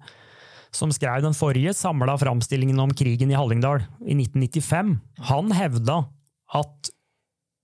[0.76, 4.98] som skrev den forrige samla framstillingen om krigen i Hallingdal i 1995,
[5.30, 6.02] han hevda
[6.60, 6.92] at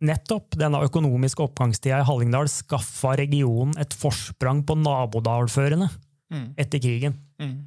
[0.01, 5.91] nettopp denne økonomiske oppgangstida i Hallingdal skaffa regionen et forsprang på nabodalførene
[6.31, 6.53] Mm.
[6.55, 7.17] etter krigen.
[7.41, 7.57] Mm.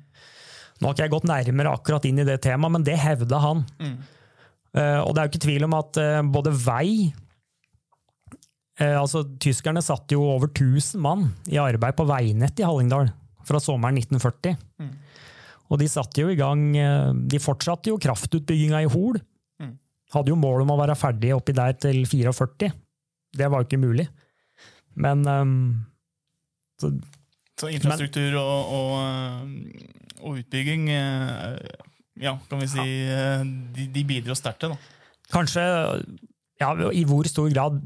[0.81, 3.61] Nå har ikke jeg gått nærmere akkurat inn i det temaet, men det hevda han.
[3.77, 3.99] Mm.
[4.75, 7.13] Uh, og det er jo ikke tvil om at uh, både vei
[8.81, 13.13] uh, altså Tyskerne satte jo over 1000 mann i arbeid på veinettet i Hallingdal
[13.47, 14.57] fra sommeren 1940.
[14.83, 14.91] Mm.
[15.73, 19.19] Og de satte jo i gang eh, De fortsatte jo kraftutbygginga i Hol.
[19.63, 19.75] Mm.
[20.15, 22.71] Hadde jo mål om å være ferdig oppi der til 44.
[23.35, 24.07] Det var jo ikke mulig.
[24.95, 25.57] Men um,
[26.79, 26.93] så,
[27.59, 31.57] Så infrastruktur og, og, eh, og utbygging eh,
[32.23, 33.41] Ja, kan vi si ja.
[33.43, 35.11] de, de bidro sterkt til, da.
[35.35, 35.65] Kanskje
[36.61, 37.81] Ja, i hvor stor grad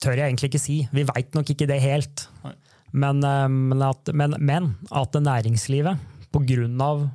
[0.00, 0.78] tør jeg egentlig ikke si.
[0.94, 2.28] Vi veit nok ikke det helt.
[2.96, 5.98] Men, men, at, men, men at næringslivet,
[6.80, 7.08] av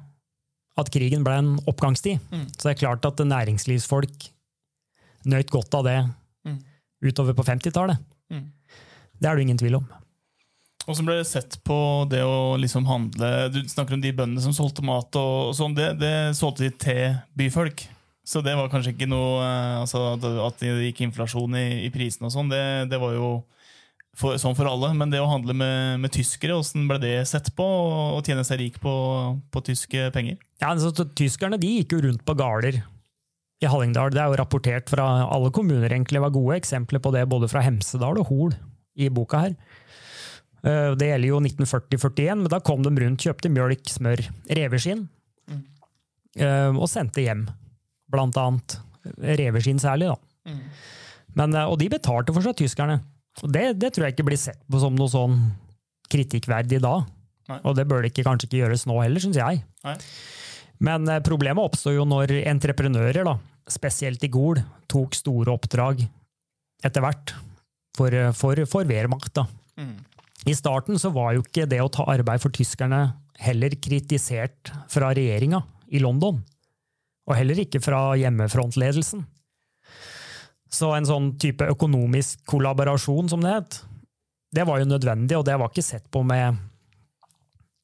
[0.78, 2.47] at krigen ble en oppgangstid, Mm.
[2.58, 4.30] så er klart at næringslivsfolk
[5.26, 6.10] nøt godt av det
[6.45, 6.60] Mm.
[7.04, 7.97] utover på 50-tallet.
[8.32, 8.52] Mm.
[9.21, 9.88] Det er det ingen tvil om.
[10.84, 14.52] Så ble det sett på det å liksom handle Du snakker om de bøndene som
[14.52, 17.86] solgte mat, og sånn, det, det solgte de til byfolk.
[18.26, 20.13] Så det var kanskje ikke noe eh, altså
[20.47, 23.43] at det gikk inflasjon i, i prisene og sånn, det, det var jo
[24.15, 24.91] for, sånn for alle.
[24.97, 27.65] Men det å handle med, med tyskere, åssen ble det sett på?
[28.17, 28.93] Å tjene seg rik på,
[29.54, 30.38] på tyske penger?
[30.62, 32.82] Ja, altså, tyskerne de gikk jo rundt på gårder
[33.63, 34.12] i Hallingdal.
[34.13, 36.21] Det er jo rapportert fra alle kommuner, egentlig.
[36.23, 38.56] Var gode eksempler på det både fra Hemsedal og Hol
[38.99, 39.56] i boka her.
[40.63, 44.21] Eh, Det gjelder jo 1940-41, men da kom de rundt, kjøpte mjølk, smør,
[44.60, 45.08] reveskinn,
[45.49, 45.63] Mm.
[46.39, 47.47] eh, og sendte hjem.
[48.13, 48.78] Blant annet
[49.19, 50.54] reveskinn særlig, da.
[51.36, 53.02] Men, eh, og de betalte for seg, tyskerne.
[53.41, 55.39] Det, det tror jeg ikke blir sett på som noe sånn
[56.13, 56.99] kritikkverdig da.
[57.49, 57.59] Nei.
[57.67, 59.63] Og det bør det ikke, kanskje ikke gjøres nå heller, syns jeg.
[59.83, 59.95] Nei.
[60.83, 63.37] Men eh, problemet oppstår jo når entreprenører, da,
[63.71, 66.05] spesielt i Gol, tok store oppdrag
[66.83, 67.35] etter hvert
[67.97, 69.33] for, eh, for, for Wehrmacht.
[69.39, 69.47] Da.
[69.79, 69.97] Mm.
[70.49, 73.05] I starten så var jo ikke det å ta arbeid for tyskerne
[73.43, 76.41] heller kritisert fra regjeringa i London.
[77.23, 79.23] Og heller ikke fra hjemmefrontledelsen.
[80.73, 83.79] Så en sånn type økonomisk kollaborasjon, som det het,
[84.53, 86.57] det var jo nødvendig, og det var ikke sett på med,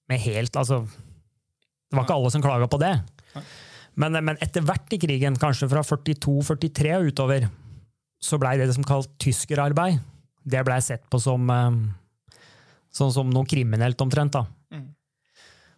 [0.09, 0.83] med helt Altså,
[1.89, 2.93] det var ikke alle som klaga på det.
[3.99, 7.47] Men, men etter hvert i krigen, kanskje fra 42-43 og utover,
[8.21, 9.99] så blei det som kalt tyskerarbeid.
[10.49, 11.79] Det blei sett på som eh,
[12.95, 14.37] sånn som noe kriminelt, omtrent.
[14.37, 14.45] da.
[14.73, 14.87] Mm.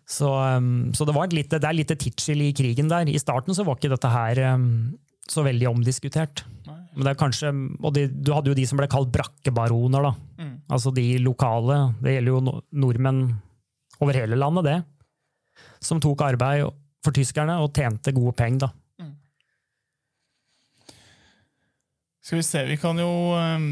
[0.08, 3.08] Så, um, så det, var et lite, det er litt tidsskille i krigen der.
[3.08, 4.67] I starten så var ikke dette her um,
[5.30, 6.43] så veldig omdiskutert.
[6.67, 6.81] Nei.
[6.95, 7.49] Men det er kanskje,
[7.84, 10.01] og de, Du hadde jo de som ble kalt brakkebaroner.
[10.04, 10.13] da.
[10.43, 10.56] Mm.
[10.69, 11.93] Altså de lokale.
[12.01, 13.21] Det gjelder jo nordmenn
[14.01, 14.84] over hele landet, det.
[15.80, 16.67] Som tok arbeid
[17.04, 18.67] for tyskerne og tjente gode penger.
[18.67, 18.71] da.
[22.21, 23.65] Skal vi se, vi kan jo ehm,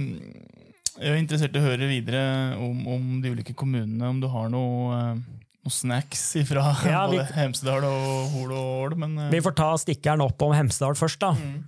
[1.00, 2.22] Jeg er interessert i å høre videre
[2.60, 5.20] om, om de ulike kommunene, om du har noe, ehm,
[5.64, 8.96] noe snacks fra Ja, vi- både Hemsedal og Hol og Ål.
[8.98, 11.20] Men eh, Vi får ta stikkeren opp om Hemsedal først.
[11.22, 11.32] da.
[11.38, 11.62] mm,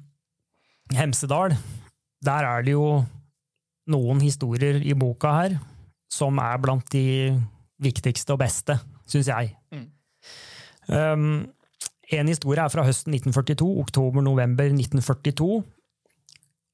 [0.97, 1.55] Hemsedal,
[2.25, 3.01] der er det jo
[3.91, 5.57] noen historier i boka her
[6.11, 7.31] som er blant de
[7.81, 8.75] viktigste og beste,
[9.09, 9.53] syns jeg.
[9.71, 9.87] Mm.
[10.91, 11.27] Um,
[12.11, 15.61] en historie er fra høsten 1942, oktober-november 1942.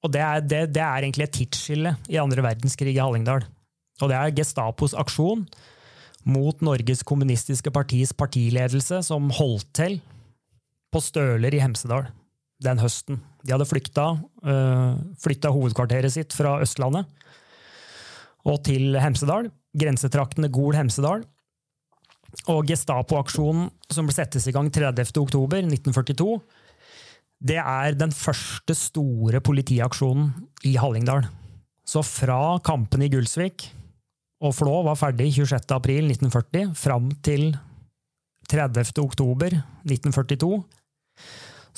[0.03, 3.45] Og det er, det, det er egentlig et tidsskille i andre verdenskrig i Hallingdal.
[4.01, 5.45] Og det er Gestapos aksjon
[6.27, 9.99] mot Norges kommunistiske partis partiledelse som holdt til
[10.91, 12.09] på Støler i Hemsedal
[12.63, 13.21] den høsten.
[13.47, 14.09] De hadde flykta,
[14.43, 17.07] øh, flytta hovedkvarteret sitt fra Østlandet
[18.47, 21.23] og til Hemsedal, grensetraktene Gol-Hemsedal.
[22.51, 25.15] Og Gestapo-aksjonen som ble settes i gang 30.
[25.23, 26.41] oktober 1942,
[27.47, 30.31] det er den første store politiaksjonen
[30.67, 31.27] i Hallingdal.
[31.87, 33.69] Så fra kampene i Gulsvik
[34.43, 35.71] og Flå var ferdig 26.
[35.73, 37.55] april 1940, fram til
[38.51, 38.83] 30.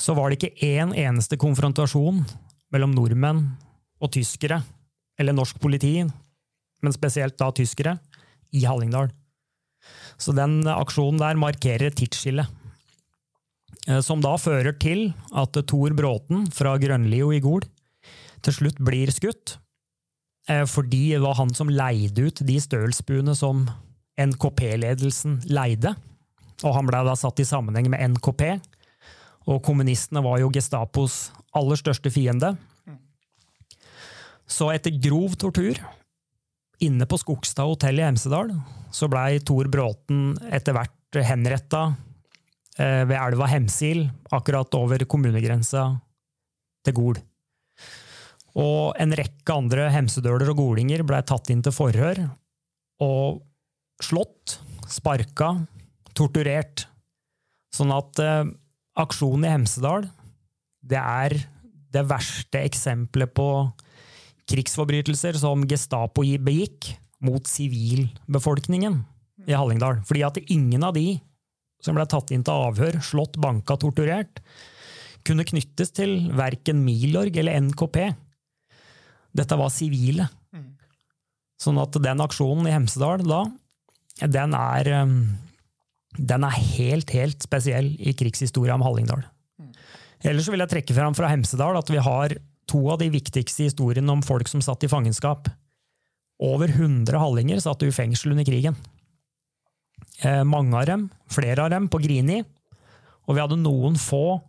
[0.00, 2.24] så var det ikke én eneste konfrontasjon
[2.72, 3.56] mellom nordmenn
[4.00, 4.62] og tyskere,
[5.18, 6.00] eller norsk politi,
[6.82, 7.98] men spesielt da tyskere,
[8.52, 9.10] i Hallingdal.
[10.18, 12.46] Så den aksjonen der markerer et tidsskille.
[13.86, 17.62] Eh, Som da fører til at Tor Bråten fra Grønlio i Gol
[18.42, 19.58] til slutt blir skutt.
[20.48, 23.68] eh, Fordi det var han som leide ut de stølsbuene som
[24.18, 25.94] NKP-ledelsen leide.
[26.64, 28.60] Og han ble da satt i sammenheng med NKP,
[29.48, 32.52] Og kommunistene var jo Gestapos aller største fiende.
[34.50, 35.78] Så etter grov tortur,
[36.82, 38.52] inne på Skogstad hotell i Hemsedal,
[38.90, 41.84] så blei Tor Bråten etter hvert henretta
[42.78, 45.86] eh, ved elva Hemsil, akkurat over kommunegrensa
[46.86, 47.20] til Gol.
[48.58, 52.24] Og en rekke andre hemsedøler og golinger blei tatt inn til forhør
[53.04, 53.38] og
[54.02, 54.58] slått,
[54.90, 55.52] sparka,
[56.18, 56.88] torturert.
[57.70, 58.50] Sånn at eh,
[58.98, 60.08] aksjonen i Hemsedal
[60.80, 61.36] det er
[61.92, 63.46] det verste eksempelet på
[64.50, 69.00] krigsforbrytelser som Gestapo begikk mot sivilbefolkningen
[69.46, 70.00] i Hallingdal.
[70.08, 71.20] Fordi at ingen av de
[71.84, 74.42] som ble tatt inn til avhør, slått, banka, torturert,
[75.24, 77.98] kunne knyttes til verken Milorg eller NKP.
[79.36, 80.28] Dette var sivile.
[81.60, 83.44] Sånn at den aksjonen i Hemsedal da,
[84.24, 85.16] den er, um,
[86.18, 89.22] den er helt, helt spesiell i krigshistoria om Hallingdal.
[90.26, 92.34] Ellers vil jeg trekke fram fra Hemsedal at vi har
[92.70, 95.48] to av de viktigste historiene om folk som satt i fangenskap.
[96.40, 98.76] Over 100 hallinger satt i fengsel under krigen.
[100.22, 102.40] Eh, mange av dem, flere av dem, på Grini.
[103.28, 104.40] Og vi hadde noen få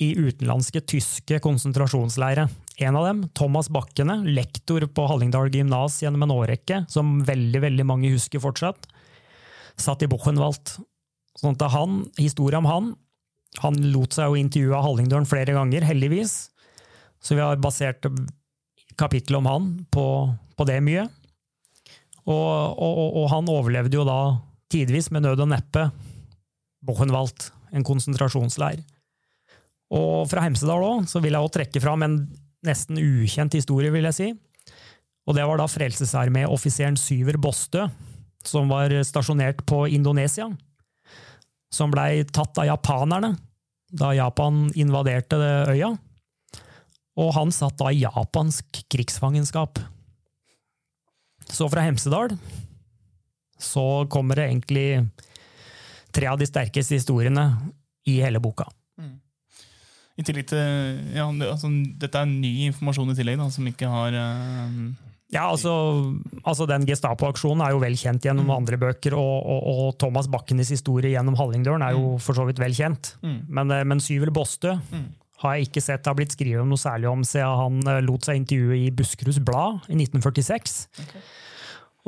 [0.00, 2.46] i utenlandske tyske konsentrasjonsleire.
[2.80, 7.86] En av dem, Thomas Bakkene, lektor på Hallingdal gymnas gjennom en årrekke, som veldig veldig
[7.86, 8.88] mange husker fortsatt,
[9.80, 10.78] satt i Buchenwald.
[11.38, 12.90] Sånn at han, historien om han
[13.58, 16.52] Han lot seg jo intervjue av Hallingdølen flere ganger, heldigvis.
[17.18, 18.06] Så vi har basert
[18.94, 20.04] kapittelet om han på,
[20.54, 21.08] på det mye.
[22.30, 24.20] Og, og, og, han overlevde jo da
[24.70, 25.88] tidvis med nød og neppe
[26.86, 28.84] Buchenwald, en konsentrasjonsleir.
[29.90, 32.20] Og fra Hemsedal òg, så vil jeg også trekke fram en
[32.66, 34.30] nesten ukjent historie, vil jeg si.
[35.26, 37.88] Og det var da Frelsesarmé-offiseren Syver Bostø,
[38.46, 40.48] som var stasjonert på Indonesia.
[41.70, 43.34] Som blei tatt av japanerne
[43.90, 45.38] da Japan invaderte
[45.70, 45.94] øya.
[47.20, 49.80] Og han satt da i japansk krigsfangenskap.
[51.50, 52.36] Så fra Hemsedal
[53.60, 54.86] så kommer det egentlig
[56.14, 57.50] tre av de sterkeste historiene
[58.08, 58.64] i hele boka.
[58.98, 59.18] Mm.
[60.16, 64.16] I tillegg til ja, altså, Dette er ny informasjon i tillegg, da, som ikke har
[64.16, 64.78] uh,
[65.30, 65.72] Ja, altså,
[66.42, 68.56] altså Den Gestapo-aksjonen er jo vel kjent gjennom mm.
[68.56, 72.20] andre bøker, og, og, og, Thomas Bakkenes historie gjennom Hallingdølen er jo mm.
[72.24, 73.14] for så vidt vel kjent.
[73.22, 73.40] Mm.
[73.46, 75.08] Men, eh, men Syvel Bostø mm
[75.40, 78.26] har jeg ikke sett det har blitt skrevet noe særlig om siden han eh, lot
[78.28, 80.76] seg intervjue i Buskeruds Blad i 1946.
[81.04, 81.24] Okay.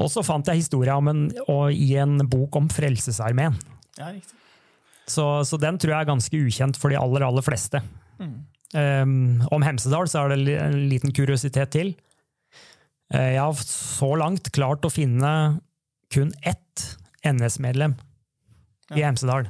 [0.02, 1.26] Og så fant jeg historia om en,
[1.72, 3.56] i en bok om Frelsesarmeen.
[3.98, 4.38] Ja, riktig.
[5.08, 7.82] Så, så, den tror jeg er ganske ukjent for de aller, aller fleste.
[8.22, 8.36] Mm.
[8.72, 9.16] Um,
[9.52, 11.90] om Hemsedal så er det en liten kuriositet til.
[13.12, 15.32] Uh, jeg har så langt klart å finne
[16.12, 16.86] kun ett
[17.24, 17.94] NS-medlem
[18.90, 18.96] ja.
[18.96, 19.48] i Hemsedal.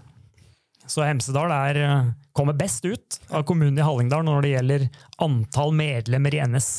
[0.87, 4.87] Så Hemsedal er, eh, kommer best ut av kommunen i Hallingdal når det gjelder
[5.25, 6.71] antall medlemmer i NS.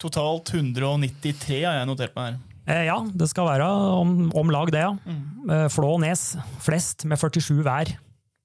[0.00, 2.38] Totalt 193 har jeg notert meg her.
[2.68, 4.96] Eh, ja, det skal være om, om lag det, ja.
[5.04, 5.50] Mm.
[5.50, 7.94] Eh, Flå og Nes flest, med 47 hver.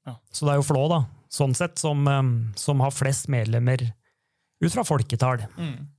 [0.08, 0.18] Ja.
[0.32, 2.06] Så det er jo Flå, da, sånn sett, som,
[2.60, 3.88] som har flest medlemmer
[4.64, 5.48] ut fra folketall.
[5.58, 5.93] Mm.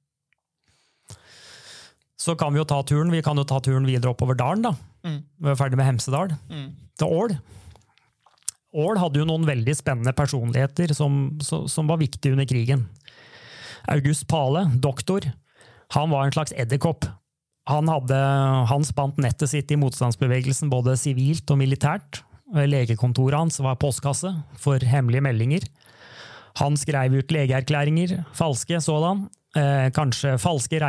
[2.24, 4.64] Så kan vi jo ta turen vi kan jo ta turen videre oppover dalen.
[4.64, 4.72] da.
[5.04, 5.20] Mm.
[5.44, 6.32] Vi er ferdig med Hemsedal.
[6.48, 6.70] Mm.
[6.96, 7.36] Til Ål.
[8.74, 12.88] Ål hadde jo noen veldig spennende personligheter som, som, var viktige under krigen.
[13.92, 15.28] August Pale, doktor,
[15.94, 17.06] han var en slags edderkopp.
[17.70, 18.18] Han, hadde,
[18.68, 22.24] han spant nettet sitt i motstandsbevegelsen både sivilt og militært.
[22.54, 25.68] Legekontoret hans var postkasse for hemmelige meldinger.
[26.60, 29.26] Han skrev ut legeerklæringer, falske sådan,
[29.58, 30.82] eh, kanskje falske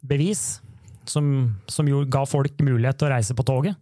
[0.00, 0.60] reisebevis,
[1.04, 3.76] som, som ga folk mulighet til å reise på toget.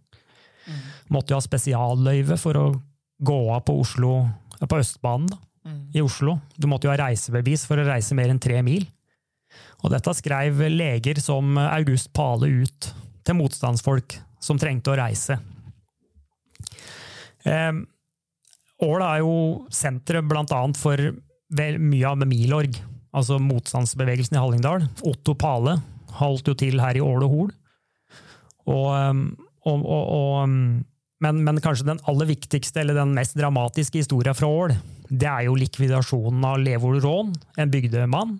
[0.65, 0.79] Mm.
[1.09, 2.67] Måtte jo ha spesialløyve for å
[3.19, 4.27] gå av på Oslo,
[4.59, 5.29] på Østbanen
[5.65, 5.91] mm.
[5.95, 6.39] i Oslo.
[6.55, 8.87] Du måtte jo ha reisebevis for å reise mer enn tre mil.
[9.83, 12.91] Og dette skrev leger som August Pale ut
[13.23, 15.39] til motstandsfolk som trengte å reise.
[17.43, 17.73] Eh,
[18.79, 21.01] Åla er jo senteret annet for
[21.49, 22.77] mye av Milorg,
[23.11, 24.85] altså motstandsbevegelsen i Hallingdal.
[25.03, 25.79] Otto Pale
[26.19, 27.51] holdt jo til her i Ål og Hol.
[28.69, 29.25] Og, ehm,
[29.69, 30.49] og, og, og
[31.19, 34.75] men, men, kanskje den aller viktigste, eller den mest dramatiske historien fra Ål,
[35.09, 38.37] det er jo likvidasjonen av Levol Rån, en bygdemann,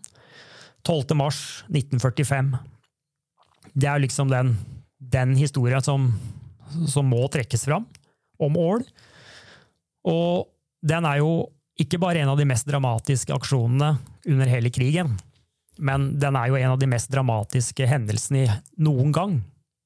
[0.88, 1.16] 12.
[1.20, 2.54] mars 1945.
[3.76, 4.54] Det er liksom den,
[5.00, 6.08] den historien som,
[6.88, 7.88] som, må trekkes fram
[8.40, 8.86] om Ål.
[10.08, 10.48] Og
[10.80, 11.50] den er jo
[11.80, 13.98] ikke bare en av de mest dramatiske aksjonene
[14.30, 15.18] under hele krigen,
[15.80, 18.52] men den er jo en av de mest dramatiske hendelsene i
[18.84, 19.40] noen gang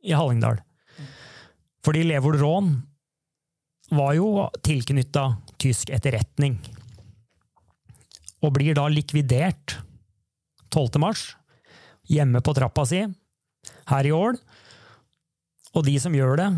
[0.04, 0.60] i Hallingdal.
[1.86, 2.74] Fordi Levold Rån
[3.94, 5.26] var jo tilknytta
[5.62, 6.58] tysk etterretning.
[8.44, 9.78] Og blir da likvidert
[10.74, 11.00] 12.
[11.00, 11.36] mars,
[12.10, 13.04] hjemme på trappa si,
[13.92, 14.40] her i Ål.
[15.74, 16.50] Og de som gjør det,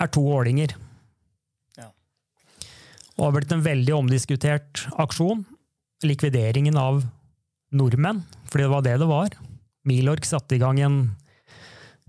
[0.00, 0.74] er to ålinger.
[1.78, 1.90] Ja.
[3.16, 5.44] Og det har blitt en veldig omdiskutert aksjon.
[6.04, 7.04] Likvideringen av
[7.74, 9.36] nordmenn, fordi det var det det var.
[9.86, 10.98] Milorg satte i gang en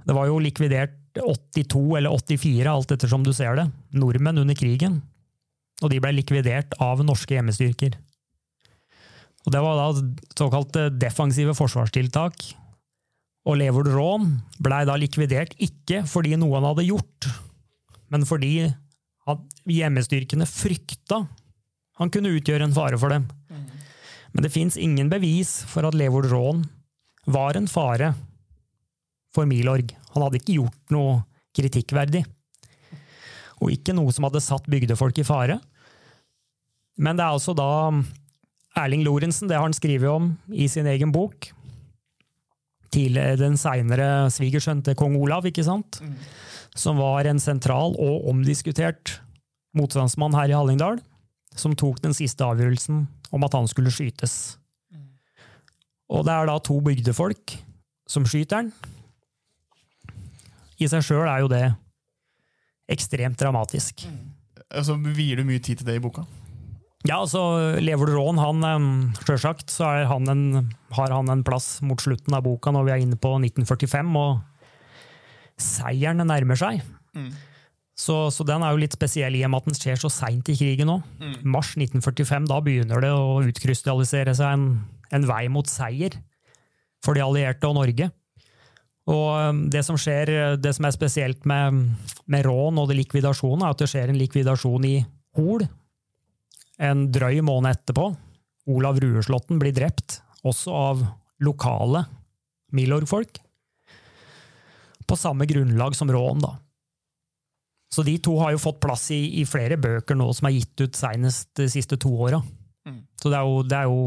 [0.07, 5.01] Det var jo likvidert 82 eller 84, alt ettersom du ser det, nordmenn under krigen.
[5.83, 7.97] Og de ble likvidert av norske hjemmestyrker.
[9.45, 10.05] Og det var da
[10.35, 12.39] såkalt defensive forsvarstiltak.
[13.47, 14.17] Og Leopold Raa
[14.63, 17.29] blei da likvidert ikke fordi noen hadde gjort,
[18.11, 18.67] men fordi
[19.67, 21.21] hjemmestyrkene frykta
[21.97, 23.25] han kunne utgjøre en fare for dem.
[24.33, 26.65] Men det fins ingen bevis for at Leopold Rån
[27.27, 28.13] var en fare
[29.35, 29.93] for Milorg.
[30.13, 31.19] Han hadde ikke gjort noe
[31.57, 32.23] kritikkverdig.
[33.63, 35.57] Og ikke noe som hadde satt bygdefolk i fare.
[36.97, 37.69] Men det er altså da
[38.77, 41.49] Erling Lorentzen, det har han skrevet om i sin egen bok.
[42.93, 45.99] Til den seinere svigersønnen til kong Olav, ikke sant?
[46.77, 49.17] Som var en sentral og omdiskutert
[49.77, 51.01] motstandsmann her i Hallingdal.
[51.57, 54.57] Som tok den siste avgjørelsen om at han skulle skytes.
[56.07, 57.57] Og det er da to bygdefolk
[58.07, 58.71] som skyter han.
[60.77, 61.63] I seg sjøl er jo det
[62.91, 64.05] ekstremt dramatisk.
[64.71, 66.23] Altså, Vier du mye tid til det i boka?
[67.07, 70.45] Ja, altså, Lever du rån, han Sjølsagt så han en,
[70.95, 75.61] har han en plass mot slutten av boka når vi er inne på 1945, og
[75.61, 76.81] seieren nærmer seg.
[77.17, 77.31] Mm.
[77.97, 80.49] Så, så, den er jo litt spesiell i og med at den skjer så seint
[80.53, 81.05] i krigen òg.
[81.17, 81.33] Mm.
[81.55, 84.67] Mars 1945, da begynner det å utkrystallisere seg en,
[85.17, 86.19] en vei mot seier
[87.05, 88.11] for de allierte og Norge.
[89.07, 91.81] Og det som skjer, det som er spesielt med,
[92.29, 94.97] med rån og likvidasjonen, er at det skjer en likvidasjon i
[95.37, 95.65] Hol
[96.77, 98.11] en drøy måned etterpå.
[98.73, 101.03] Olav Rueslåtten blir drept, også av
[101.43, 102.03] lokale
[102.75, 103.39] Milorg-folk.
[105.07, 106.57] På samme grunnlag som rån, da.
[107.93, 110.83] Så de to har jo fått plass i, i flere bøker nå som er gitt
[110.83, 112.41] ut senest de siste to åra.
[112.87, 112.99] Mm.
[113.19, 114.01] Så det er, jo, det er jo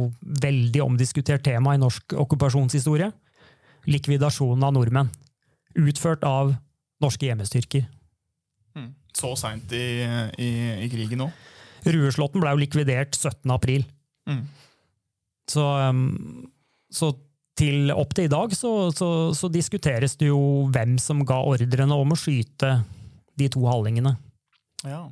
[0.44, 3.10] veldig omdiskutert tema i norsk okkupasjonshistorie.
[3.88, 5.08] Likvidasjonen av nordmenn.
[5.80, 6.52] Utført av
[7.00, 7.86] norske hjemmestyrker.
[8.76, 8.92] Mm.
[9.16, 9.86] Så seint i,
[10.36, 10.50] i,
[10.84, 11.48] i krigen òg.
[11.88, 13.48] Rueslåtten ble jo likvidert 17.
[13.54, 13.86] april.
[14.28, 14.44] Mm.
[15.50, 16.50] Så, um,
[16.92, 17.14] så
[17.60, 21.96] til opp til i dag så, så, så, diskuteres det jo hvem som ga ordrene
[21.96, 22.78] om å skyte
[23.40, 24.14] de to hallingene.
[24.84, 25.06] Ja.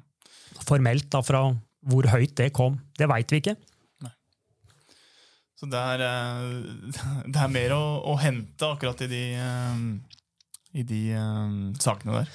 [0.68, 1.48] Formelt, da, fra
[1.88, 3.56] hvor høyt det kom, det veit vi ikke.
[5.58, 6.04] Så det er,
[7.32, 9.22] det er mer å, å, hente akkurat i de,
[10.78, 11.02] i de
[11.82, 12.32] sakene der?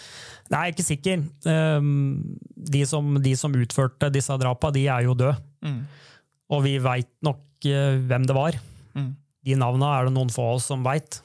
[0.51, 1.23] Nei, jeg er ikke sikker.
[2.73, 5.37] De som, de som utførte disse drapa, de er jo døde.
[5.63, 5.79] Mm.
[6.51, 8.59] Og vi veit nok hvem det var.
[8.91, 9.13] Mm.
[9.47, 11.21] De navna er det noen få av oss som veit.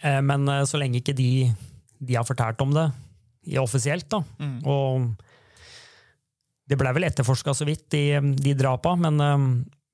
[0.00, 1.52] Men så lenge ikke de,
[2.00, 2.88] de har fortalt om det
[3.60, 4.58] offisielt, da, mm.
[4.64, 5.08] og
[6.64, 9.20] det ble vel etterforska så vidt, de, de drapa, men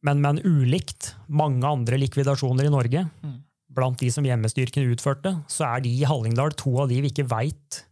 [0.07, 3.37] men, men ulikt mange andre likvidasjoner i Norge, mm.
[3.77, 7.29] blant de som hjemmestyrken utførte, så er de i Hallingdal to av de vi ikke
[7.31, 7.83] veit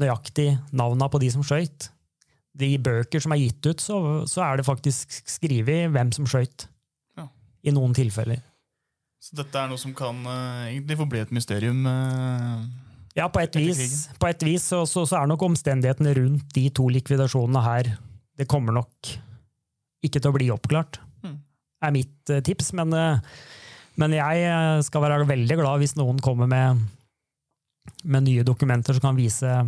[0.00, 1.90] nøyaktig navna på de som skøyt.
[2.56, 6.68] De bøker som er gitt ut, så, så er det faktisk skrevet hvem som skøyt.
[7.16, 7.28] Ja.
[7.68, 8.40] I noen tilfeller.
[9.20, 11.84] Så dette er noe som kan uh, egentlig forbli et mysterium?
[11.84, 12.64] Uh,
[13.16, 16.66] ja, på et vis, på et vis så, så, så, er nok omstendighetene rundt de
[16.74, 17.94] to likvidasjonene her
[18.36, 19.14] Det kommer nok
[20.04, 21.00] ikke til å bli oppklart
[21.84, 22.72] er mitt eh, tips.
[22.76, 23.18] Men, eh,
[24.00, 26.86] men, jeg eh, skal være veldig glad hvis noen kommer med,
[28.04, 29.58] med nye dokumenter som kan vise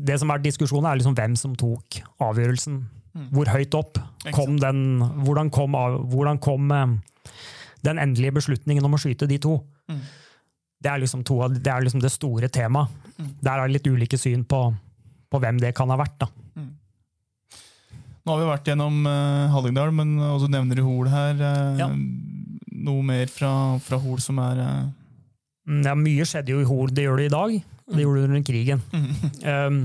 [0.00, 2.80] Det som er diskusjonen, er liksom hvem som tok avgjørelsen.
[3.10, 3.28] Mm.
[3.34, 3.98] Hvor høyt opp
[4.32, 5.74] kom den Hvordan kom,
[6.12, 6.70] hvordan kom
[7.82, 9.58] den endelige beslutningen om å skyte de to?
[9.90, 10.04] Mm.
[10.80, 12.92] Det er liksom, to, det, er liksom det store temaet.
[13.18, 13.32] Mm.
[13.44, 14.62] Der er det litt ulike syn på,
[15.28, 16.16] på hvem det kan ha vært.
[16.22, 16.30] da.
[16.56, 16.70] Mm.
[18.24, 21.36] Nå har vi vært gjennom uh, Hallingdal, men også nevner du Hol her.
[21.36, 21.90] Uh, ja.
[22.80, 23.52] Noe mer fra,
[23.84, 24.88] fra Hol som er uh...
[25.84, 26.92] Ja, Mye skjedde jo i Hol.
[26.96, 27.58] Det gjør det i dag.
[27.90, 28.84] Det gjorde det under krigen.
[29.44, 29.80] um,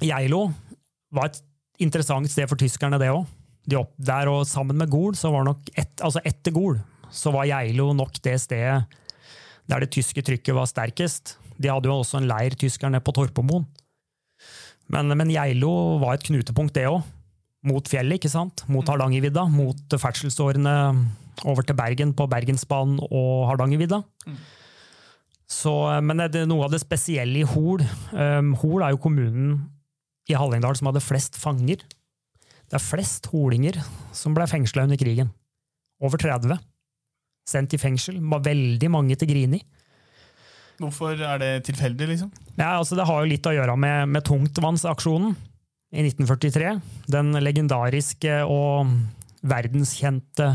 [0.00, 0.46] Geilo
[1.14, 1.40] var et
[1.82, 3.26] interessant sted for tyskerne, det òg.
[3.66, 6.78] De der og Sammen med Gol, så var nok et, altså etter Gol,
[7.10, 9.02] så var Geilo nok det stedet
[9.70, 11.36] der det tyske trykket var sterkest.
[11.56, 13.66] De hadde jo også en leir, tyskerne, på Torpomoen.
[14.92, 17.02] Men, men Geilo var et knutepunkt, det òg
[17.66, 18.62] mot fjellet, ikke sant?
[18.70, 18.92] Mot Mm.
[18.92, 20.74] Hardangervidda, mot ferdselsårene
[21.44, 24.02] over til Bergen på Bergensbanen og Hardangervidda.
[24.26, 24.36] Mm.
[25.46, 27.82] Så, men det noe av det spesielle i Hol.
[28.12, 29.68] Um, Hol er jo kommunen
[30.30, 31.82] i Hallingdal som hadde flest fanger.
[32.66, 33.78] Det er flest holinger
[34.16, 35.30] som ble fengsla under krigen.
[36.02, 36.58] Over 30.
[37.46, 38.18] Sendt i fengsel.
[38.20, 39.60] Var veldig mange til Grini.
[40.82, 42.32] Hvorfor er det tilfeldig, liksom?
[42.58, 45.36] Ja, altså Det har jo litt å gjøre med, med tungtvannsaksjonen
[45.96, 46.74] i 1943.
[47.12, 48.90] Den legendariske og
[49.46, 50.50] verdenskjente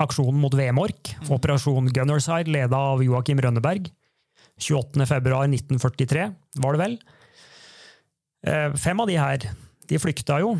[0.00, 1.12] aksjonen mot Vemork.
[1.30, 3.90] Operasjon Gunnerside, leda av Joakim Rønneberg.
[4.60, 6.26] 28.2.1943,
[6.60, 6.96] var det vel.
[8.46, 9.46] Eh, Fem av de her
[9.90, 10.54] de flykta jo,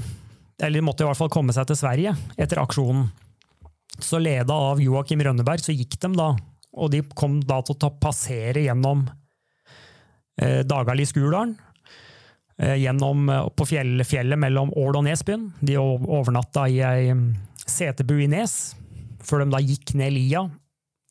[0.61, 3.11] eller måtte i hvert fall komme seg til Sverige etter aksjonen.
[3.99, 6.30] Så leda av Joakim Rønneberg, så gikk de da,
[6.76, 9.03] og de kom da til å ta, passere gjennom
[10.41, 11.57] eh, Dagali-Skurdalen.
[12.61, 15.49] Eh, gjennom eh, på fjell, fjellet mellom Ål og Nesbyen.
[15.64, 17.28] De overnatta i ei mm,
[17.64, 18.74] setebu i Nes,
[19.24, 20.45] før de da gikk ned lia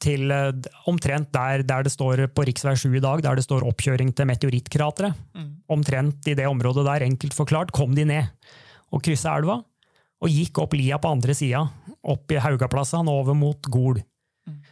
[0.04, 0.52] til eh,
[0.90, 2.76] omtrent der, der det står på rv.
[2.78, 5.26] 7 i dag, der det står oppkjøring til meteorittkrateret.
[5.74, 8.30] Omtrent i det området der, enkelt forklart, kom de ned
[8.94, 9.60] og kryssa elva,
[10.20, 11.64] og gikk opp lia på andre sida,
[12.04, 14.02] opp i Haugaplassen og over mot Gol.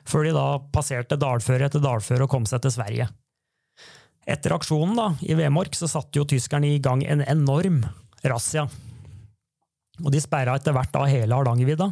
[0.08, 3.08] Før de da passerte dalføre etter dalføre og kom seg til Sverige.
[4.28, 7.84] Etter aksjonen da, i Vemork så satte jo tyskerne i gang en enorm
[8.28, 8.66] razzia.
[10.04, 11.88] Og de sperra etter hvert da hele Hardangervidda.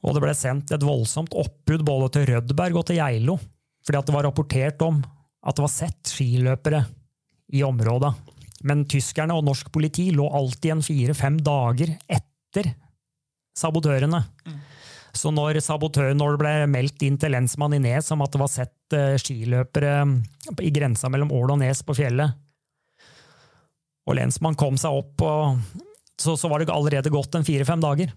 [0.00, 3.36] Og det ble sendt et voldsomt oppbud både til Rødberg og til Geilo,
[3.84, 5.00] fordi at det var rapportert om
[5.40, 6.84] at det var sett skiløpere
[7.56, 8.12] i området.
[8.66, 12.74] Men tyskerne og norsk politi lå alltid en fire-fem dager etter
[13.56, 14.20] sabotørene.
[15.16, 18.40] Så når, sabotør, når det ble meldt inn til lensmann i Nes om at det
[18.42, 19.94] var sett eh, skiløpere
[20.62, 22.36] i grensa mellom Ål og Nes på fjellet,
[24.06, 25.82] og lensmann kom seg opp, og,
[26.20, 28.12] så, så var det allerede gått en fire-fem dager.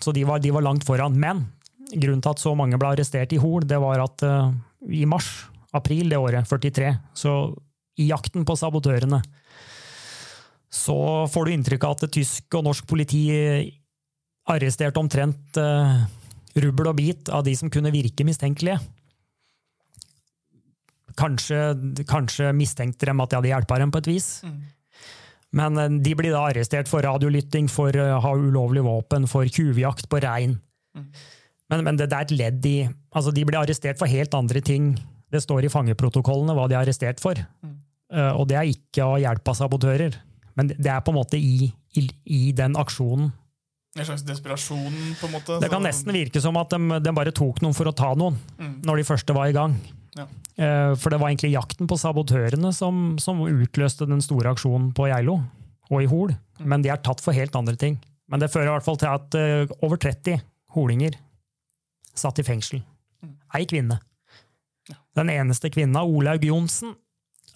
[0.00, 1.16] Så de var, de var langt foran.
[1.20, 1.44] Men
[1.92, 4.54] grunnen til at så mange ble arrestert i Hol, det var at uh,
[4.88, 7.34] i mars, april det året, 43, så
[8.00, 9.20] i jakten på sabotørene,
[10.74, 10.98] så
[11.30, 13.24] får du inntrykk av at tysk og norsk politi
[14.50, 16.02] arresterte omtrent uh,
[16.58, 18.80] rubbel og bit av de som kunne virke mistenkelige.
[21.14, 21.60] Kanskje,
[22.10, 24.28] kanskje mistenkte dem at de hadde hjulpet dem på et vis.
[25.54, 30.10] Men eh, de blir da arrestert for radiolytting, for å ha ulovlig våpen, for tjuvjakt
[30.10, 30.58] på rein.
[31.70, 32.76] Men, men det, det er et ledd i
[33.14, 34.92] altså De blir arrestert for helt andre ting.
[35.30, 37.38] Det står i fangeprotokollene hva de er arrestert for.
[37.38, 40.18] Eh, og det er ikke å hjelpe sabotører.
[40.58, 43.32] Men det er på en måte i, i, i den aksjonen.
[43.94, 45.58] En slags desperasjon, på en måte?
[45.62, 48.38] Det kan nesten virke som at de, de bare tok noen for å ta noen,
[48.82, 49.76] når de første var i gang.
[50.18, 50.24] Ja.
[50.58, 55.06] Eh, For det var egentlig jakten på sabotørene som, som utløste den store aksjonen på
[55.10, 55.40] Geilo
[55.90, 56.34] og i Hol.
[56.62, 57.98] Men de er tatt for helt andre ting.
[58.30, 60.38] Men det fører i hvert fall til at eh, over 30
[60.74, 61.18] holinger
[62.14, 62.82] satt i fengsel.
[63.54, 64.00] Ei kvinne.
[65.14, 66.94] Den eneste kvinna, Olaug Johnsen,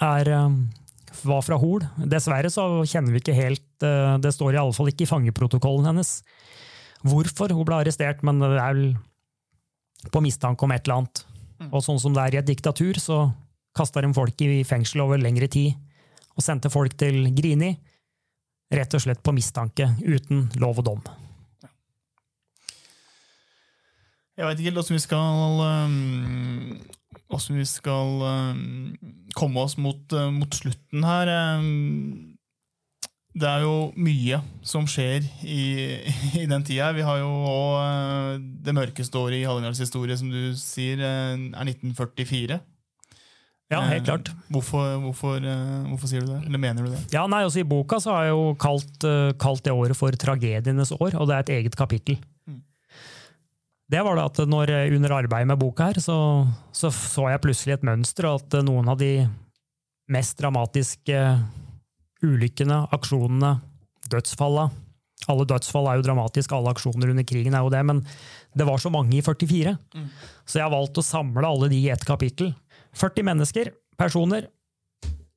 [0.02, 0.58] er, eh,
[1.22, 1.84] var fra Hol.
[2.10, 5.90] Dessverre så kjenner vi ikke helt eh, Det står i alle fall ikke i fangeprotokollen
[5.90, 6.20] hennes
[7.06, 11.20] hvorfor hun ble arrestert, men det er vel på mistanke om et eller annet.
[11.68, 13.28] Og sånn som det er i et diktatur, så
[13.76, 15.76] kasta de folk i fengsel over lengre tid
[16.38, 17.72] og sendte folk til Grini,
[18.74, 21.00] rett og slett på mistanke, uten lov og dom.
[24.38, 26.76] Jeg veit ikke åssen vi skal um,
[27.28, 28.60] Hvordan vi skal um,
[29.36, 31.30] komme oss mot, uh, mot slutten her.
[31.58, 32.38] Um,
[33.38, 35.66] det er jo mye som skjer i,
[36.42, 36.88] i den tida.
[36.96, 42.58] Vi har jo òg det mørkeste året i Hallingdals historie, som du sier, er 1944.
[43.68, 44.30] Ja, helt klart.
[44.32, 45.44] Eh, Hvorfor, hvorfor,
[45.90, 46.40] hvorfor sier du det?
[46.48, 47.02] Eller mener du det?
[47.12, 50.16] Ja, nei, også I boka så har jeg jo kalt, eh, kalt det året for
[50.16, 52.16] tragedienes år, og det er et eget kapittel.
[53.88, 56.16] Det var det at når under arbeidet med boka her, så,
[56.76, 59.22] så så jeg plutselig et mønster, og at noen av de
[60.12, 61.22] mest dramatiske
[62.24, 63.58] ulykkene, aksjonene,
[64.08, 64.68] dødsfalla
[65.28, 68.04] Alle dødsfall er jo dramatiske, alle aksjoner under krigen er jo det, men
[68.54, 69.74] det var så mange i 44.
[70.46, 72.52] Så jeg har valgt å samle alle de i ett kapittel.
[72.94, 74.46] 40 mennesker, personer,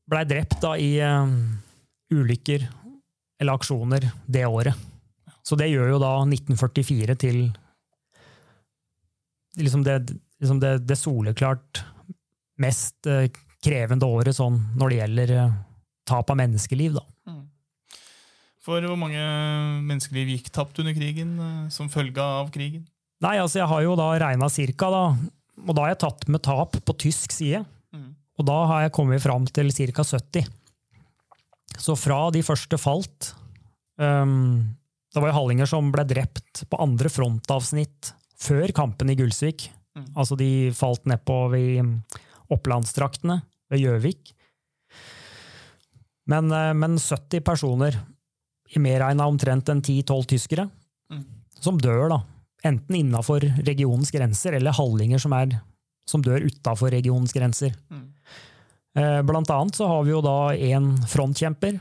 [0.07, 1.25] blei drept da i uh,
[2.13, 2.67] ulykker
[3.41, 4.77] eller aksjoner det året.
[5.41, 7.41] Så det gjør jo da 1944 til
[9.59, 9.97] liksom det,
[10.41, 11.83] liksom det, det soleklart
[12.61, 13.29] mest eh,
[13.61, 15.57] krevende året sånn når det gjelder eh,
[16.09, 16.99] tap av menneskeliv.
[16.99, 17.35] Da.
[18.61, 19.21] For hvor mange
[19.87, 22.83] menneskeliv gikk tapt under krigen uh, som følge av krigen?
[23.21, 25.01] Nei, altså jeg har jo da regna cirka, da,
[25.65, 27.63] og da har jeg tatt med tap på tysk side.
[28.39, 30.05] Og da har jeg kommet fram til ca.
[30.07, 30.47] 70.
[31.81, 33.29] Så fra de første falt
[33.95, 34.73] um,
[35.13, 38.11] Det var jo hallinger som ble drept på andre frontavsnitt
[38.41, 39.69] før kampen i Gulsvik.
[40.15, 41.65] Altså de falt nedpå i
[42.51, 44.31] opplandstraktene, ved Gjøvik.
[46.31, 47.97] Men, eh, men 70 personer,
[48.79, 50.69] medregna omtrent en 10-12 tyskere,
[51.11, 51.25] Mm.
[51.59, 52.21] som dør, da.
[52.63, 55.61] Enten innafor regionens grenser, eller hallinger som, er,
[56.07, 57.73] som dør utafor regionens grenser.
[57.91, 58.05] Mm.
[58.95, 61.79] Eh, Blant annet så har vi jo da en frontkjemper,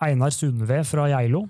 [0.00, 1.48] Einar Sundve fra Geilo,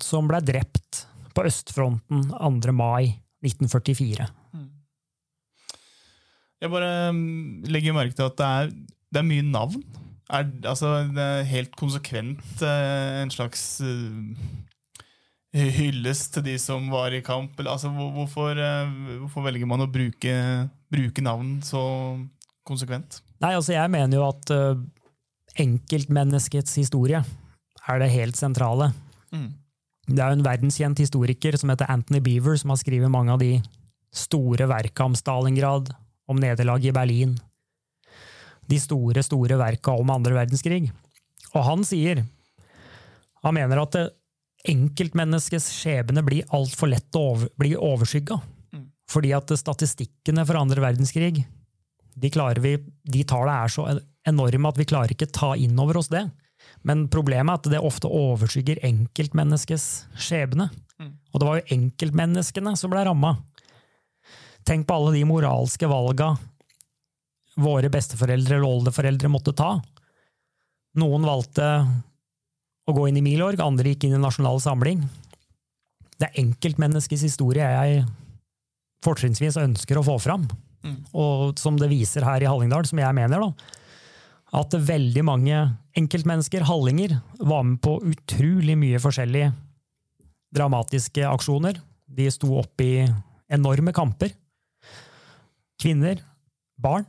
[0.00, 2.72] som ble drept på østfronten 2.
[2.72, 4.28] mai 1944.
[6.62, 8.74] Jeg bare mm, legger merke til at det er,
[9.12, 9.82] det er mye navn.
[10.32, 17.12] Er, altså, det er helt konsekvent eh, en slags eh, hyllest til de som var
[17.12, 17.58] i kamp.
[17.60, 20.36] Altså, hvorfor, eh, hvorfor velger man å bruke,
[20.92, 21.82] bruke navn så
[22.68, 23.20] konsekvent?
[23.42, 24.78] Nei, altså jeg mener jo at uh,
[25.58, 27.18] enkeltmenneskets historie
[27.90, 28.92] er det helt sentrale.
[29.34, 29.50] Mm.
[30.08, 33.40] Det er jo en verdenskjent historiker som heter Anthony Beaver, som har skrevet mange av
[33.42, 33.54] de
[34.12, 35.92] store verka om Stalingrad,
[36.28, 37.36] om nederlaget i Berlin.
[38.68, 40.90] De store, store verka om andre verdenskrig.
[41.52, 42.24] Og han sier
[43.42, 43.96] Han mener at
[44.70, 48.36] enkeltmenneskets skjebne blir altfor lett å over, bli overskygga.
[48.70, 48.84] Mm.
[49.10, 51.40] Fordi at statistikkene for andre verdenskrig
[52.14, 52.30] de,
[52.62, 53.88] vi, de tallene er så
[54.28, 56.22] enorme at vi klarer ikke ta inn over oss det.
[56.88, 60.68] Men problemet er at det ofte overskygger enkeltmenneskets skjebne.
[60.98, 61.12] Mm.
[61.32, 63.36] Og det var jo enkeltmenneskene som ble ramma.
[64.66, 66.32] Tenk på alle de moralske valga
[67.62, 69.74] våre besteforeldre eller oldeforeldre måtte ta.
[70.98, 71.66] Noen valgte
[72.88, 75.04] å gå inn i Milorg, andre gikk inn i Nasjonal Samling.
[76.18, 78.02] Det er enkeltmenneskets historie jeg
[79.02, 80.46] fortrinnsvis ønsker å få fram.
[80.82, 80.98] Mm.
[81.18, 83.78] Og som det viser her i Hallingdal, som jeg mener, da,
[84.52, 85.58] at veldig mange
[85.96, 89.52] enkeltmennesker, hallinger, var med på utrolig mye forskjellige
[90.52, 91.78] dramatiske aksjoner.
[92.04, 93.06] De sto opp i
[93.52, 94.34] enorme kamper.
[95.80, 96.20] Kvinner,
[96.76, 97.06] barn,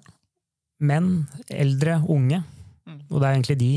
[0.84, 2.40] menn, eldre, unge.
[2.88, 3.02] Mm.
[3.10, 3.74] Og det er egentlig de,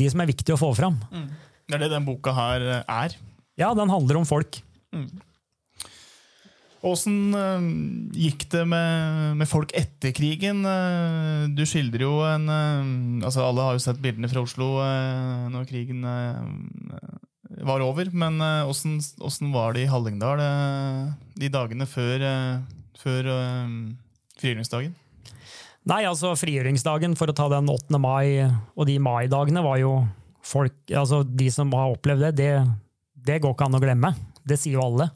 [0.00, 0.98] de som er viktige å få fram.
[1.68, 3.18] Det er det den boka her eh, er.
[3.58, 4.60] Ja, den handler om folk.
[6.86, 7.64] Åssen eh,
[8.14, 10.62] gikk det med, med folk etter krigen?
[10.62, 14.76] Eh, du skildrer jo en eh, altså Alle har jo sett bildene fra Oslo
[15.50, 16.06] når krigen
[17.66, 18.12] var over.
[18.14, 20.42] Men åssen var det i Hallingdal
[21.38, 22.22] de dagene før,
[22.98, 23.30] før
[24.38, 24.94] frigjøringsdagen?
[25.88, 27.98] Nei, altså frigjøringsdagen, for å ta den 8.
[28.02, 28.44] mai,
[28.76, 30.02] og de maidagene var jo
[30.48, 32.52] folk Altså, de som har opplevd det, det,
[33.26, 34.12] det går ikke an å glemme.
[34.48, 35.08] Det sier jo alle.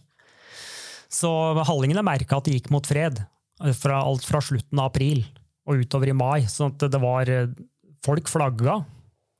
[1.12, 1.28] Så
[1.68, 3.20] hallingene merka at det gikk mot fred,
[3.78, 5.22] fra, alt fra slutten av april
[5.68, 6.48] og utover i mai.
[6.50, 7.30] sånn at det var
[8.02, 8.80] Folk flagga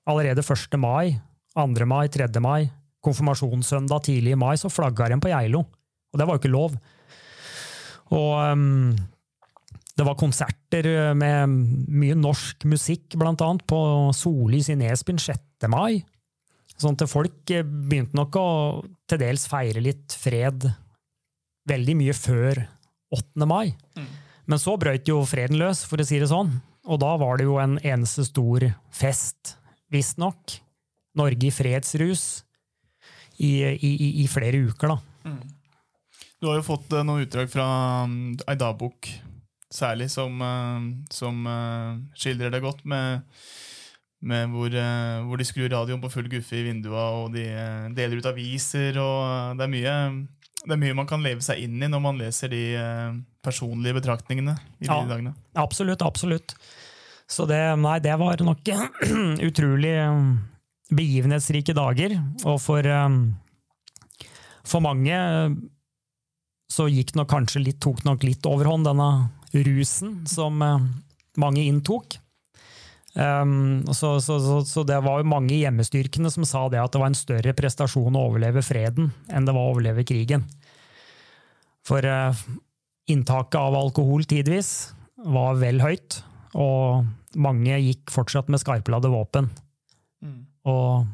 [0.06, 0.76] allerede 1.
[0.78, 1.16] mai,
[1.58, 1.86] 2.
[1.88, 2.28] mai, 3.
[2.38, 2.70] mai.
[3.02, 5.64] Konfirmasjonssøndag tidlig i mai så flagga de på Geilo.
[6.12, 6.76] Og det var jo ikke lov.
[8.14, 8.92] Og um,
[9.98, 10.86] det var konserter
[11.18, 11.50] med
[11.90, 13.80] mye norsk musikk, blant annet, på
[14.14, 15.66] Sollys i Nesbyen 6.
[15.72, 16.04] mai.
[16.78, 18.46] Sånn at folk begynte nok å
[19.10, 20.70] til dels feire litt fred
[21.68, 22.64] veldig mye før
[23.12, 23.46] 8.
[23.48, 23.72] mai.
[23.98, 24.10] Mm.
[24.50, 26.54] Men så brøt jo freden løs, for å si det sånn.
[26.90, 29.56] Og da var det jo en eneste stor fest,
[29.92, 30.58] visstnok.
[31.18, 32.24] Norge i fredsrus
[33.36, 35.36] i, i, i, i flere uker, da.
[36.42, 37.64] Du har jo fått eh, noen utdrag fra
[38.02, 39.06] um, ei dagbok,
[39.70, 43.22] særlig, som, eh, som eh, skildrer det godt, med,
[44.26, 44.74] med hvor,
[45.28, 47.46] hvor de skrur radioen på full guffe i vindua, og de
[47.94, 49.94] deler ut aviser, og det er mye
[50.66, 53.96] det er mye man kan leve seg inn i når man leser de eh, personlige
[53.98, 55.00] betraktningene i Ja.
[55.02, 55.34] de dagene.
[55.58, 56.54] Absolutt, absolutt.
[57.26, 58.60] Så det, nei, det var nok
[59.48, 60.32] utrolig um,
[60.92, 62.14] begivenhetsrike dager.
[62.44, 63.34] Og for, um,
[64.64, 65.16] for mange
[66.72, 69.08] så gikk nok kanskje litt, tok nok litt overhånd, denne
[69.52, 72.16] rusen som mange inntok.
[73.12, 76.94] Um, så, så, så, så det var jo mange i hjemmestyrkene som sa det at
[76.94, 80.46] det var en større prestasjon å overleve freden enn det var å overleve krigen.
[81.84, 82.32] For uh,
[83.12, 84.92] inntaket av alkohol tidvis
[85.22, 86.22] var vel høyt,
[86.56, 87.04] og
[87.38, 89.50] mange gikk fortsatt med skarpladde våpen.
[90.68, 91.06] Og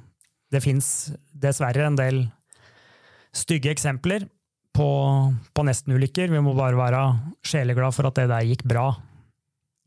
[0.53, 2.23] det fins dessverre en del
[3.37, 4.27] stygge eksempler
[4.77, 4.89] på,
[5.55, 6.33] på nestenulykker.
[6.33, 7.03] Vi må bare være
[7.47, 8.91] sjeleglad for at det der gikk bra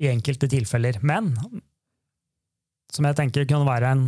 [0.01, 0.99] i enkelte tilfeller.
[1.05, 1.33] Men
[2.91, 4.05] som jeg tenker kunne være en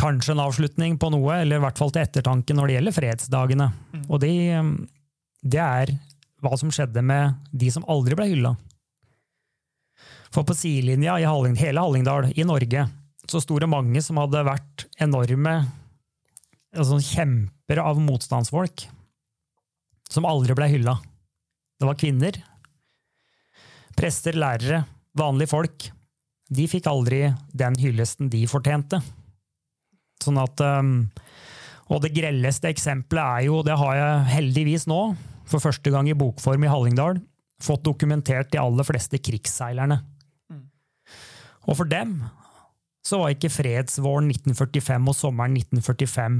[0.00, 3.68] kanskje en avslutning på noe, eller i hvert fall til ettertanke når det gjelder fredsdagene.
[4.08, 4.34] Og det,
[5.42, 5.94] det er
[6.42, 8.54] hva som skjedde med de som aldri ble hylla.
[10.34, 12.88] For på sidelinja i Halling, hele Hallingdal, i Norge,
[13.30, 15.60] så sto det mange som hadde vært enorme
[16.74, 18.88] altså kjempere av motstandsfolk,
[20.10, 20.96] som aldri ble hylla.
[21.78, 22.40] Det var kvinner,
[23.94, 24.82] prester, lærere,
[25.14, 25.86] vanlige folk,
[26.52, 27.26] de fikk aldri
[27.56, 29.00] den hyllesten de fortjente.
[30.22, 30.96] Sånn at um,
[31.92, 35.00] Og det grelleste eksempelet er jo, det har jeg heldigvis nå,
[35.44, 37.20] for første gang i bokform i Hallingdal,
[37.60, 40.00] fått dokumentert de aller fleste krigsseilerne.
[41.64, 42.18] Og for dem
[43.04, 46.38] så var ikke fredsvåren 1945 og sommeren 1945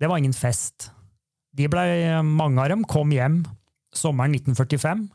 [0.00, 0.90] Det var ingen fest.
[1.54, 1.82] De ble,
[2.22, 3.42] mange av dem kom hjem
[3.94, 5.06] sommeren 1945.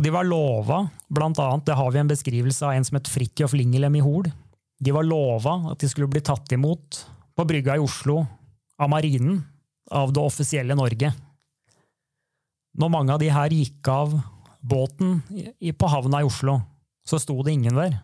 [0.00, 0.78] Og de var lova,
[1.12, 4.30] blant annet, det har vi en beskrivelse av en som het Fridtjof Lingelem i Hol.
[4.80, 7.02] De var lova at de skulle bli tatt imot
[7.36, 8.22] på brygga i Oslo
[8.80, 9.42] av marinen,
[9.92, 11.10] av det offisielle Norge.
[12.80, 14.14] Når mange av de her gikk av
[14.64, 15.20] båten
[15.60, 16.56] på havna i Oslo,
[17.04, 17.98] så sto det ingen der.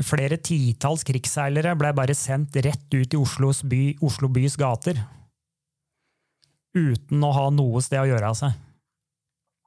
[0.00, 5.04] Flere titalls krigsseilere ble bare sendt rett ut i Oslos by, Oslo bys gater.
[6.72, 8.56] Uten å ha noe sted å gjøre av seg.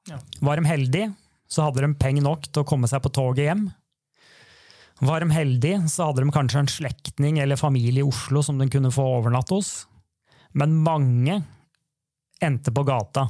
[0.08, 0.18] Ja.
[0.44, 1.12] Var de heldige,
[1.48, 3.64] så hadde de penger nok til å komme seg på toget hjem.
[5.04, 8.68] Var de heldige, så hadde de kanskje en slektning eller familie i Oslo som de
[8.70, 9.72] kunne få overnatte hos.
[10.54, 11.40] Men mange
[12.44, 13.26] endte på gata.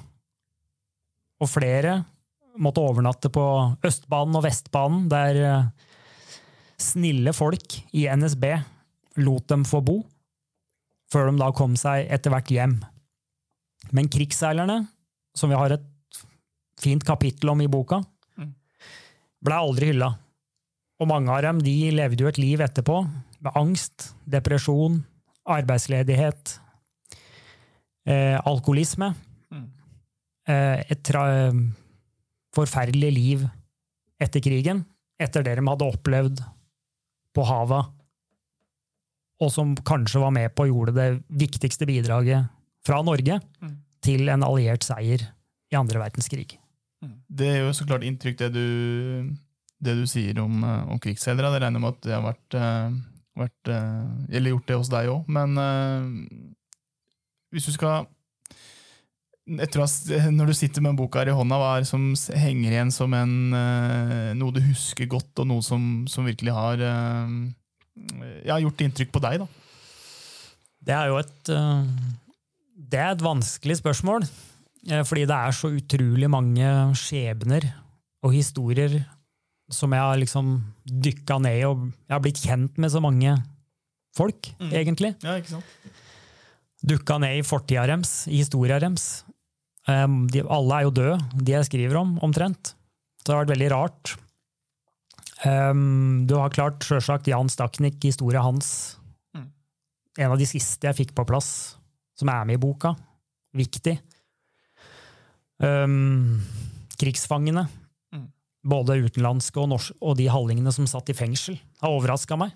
[1.40, 2.02] Og flere
[2.60, 3.44] måtte overnatte på
[3.84, 5.70] Østbanen og Vestbanen, der eh,
[6.80, 8.44] snille folk i NSB
[9.24, 10.00] lot dem få bo,
[11.12, 12.76] før de da kom seg etter hvert hjem.
[13.94, 14.84] Men krigsseilerne,
[15.36, 15.84] som vi har et
[16.84, 18.02] fint kapittel om i boka,
[19.44, 20.12] ble aldri hylla.
[21.02, 23.00] Og mange av dem de levde jo et liv etterpå
[23.44, 25.00] med angst, depresjon,
[25.44, 26.54] arbeidsledighet,
[28.06, 29.10] eh, alkoholisme.
[30.46, 31.10] Eh, et
[32.54, 33.44] forferdelig liv
[34.20, 34.84] etter krigen,
[35.20, 36.42] etter det de hadde opplevd
[37.34, 37.88] på havet,
[39.42, 42.48] og som kanskje var med på å gjorde det viktigste bidraget
[42.86, 43.78] fra Norge Mm.
[44.00, 45.20] til en alliert seier
[45.72, 46.58] i andre verdenskrig.
[47.28, 49.34] Det gjør jo så klart inntrykk, det du,
[49.84, 51.52] det du sier om, eh, om krigsseilere.
[51.54, 52.96] Det regner med at det har vært, eh,
[53.44, 55.28] vært eh, Eller gjort det hos deg òg.
[55.28, 55.58] Men
[57.54, 58.06] hvis du skal
[59.44, 62.14] etter tror at Når du sitter med boka her i hånda, hva er det som
[62.32, 63.34] henger igjen som en,
[64.38, 69.44] noe du husker godt, og noe som, som virkelig har ja, gjort inntrykk på deg?
[69.44, 69.46] da?
[70.80, 71.52] Det er jo et
[72.88, 74.24] Det er et vanskelig spørsmål.
[74.90, 76.68] Eh, Fordi det er så utrolig mange
[76.98, 77.66] skjebner
[78.24, 79.04] og historier
[79.72, 80.48] som jeg har liksom
[80.84, 83.32] dykka ned i, og jeg har blitt kjent med så mange
[84.16, 84.70] folk, Mm.
[84.72, 85.14] egentlig.
[85.24, 85.64] Ja, ikke sant?
[86.84, 89.24] Dukka ned i fortida deres, i historia deres.
[89.88, 92.74] Um, de, alle er jo døde, de jeg skriver om, omtrent.
[93.20, 94.14] Så det har vært veldig rart.
[95.44, 98.96] Um, du har klart sjølsagt Jan Staknik, historia hans.
[99.36, 99.48] Mm.
[100.18, 101.76] En av de siste jeg fikk på plass,
[102.16, 102.94] som er med i boka.
[103.56, 103.98] Viktig.
[105.64, 106.42] Um,
[107.00, 107.66] krigsfangene,
[108.14, 108.28] Mm.
[108.68, 112.52] både utenlandske og, norsk, og de hallingene som satt i fengsel, har overraska meg.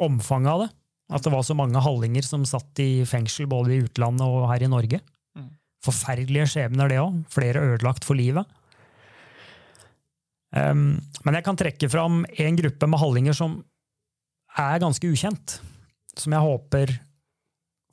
[0.00, 0.70] Omfanget av det.
[1.10, 4.62] At det var så mange hallinger som satt i fengsel både i utlandet og her
[4.62, 5.00] i Norge.
[5.36, 5.50] Mm.
[5.82, 7.24] Forferdelige skjebner, det òg.
[7.34, 8.46] Flere ødelagt for livet.
[10.50, 13.60] Um, men jeg kan trekke fram en gruppe med hallinger som
[14.58, 15.60] er ganske ukjent.
[16.18, 16.94] Som jeg håper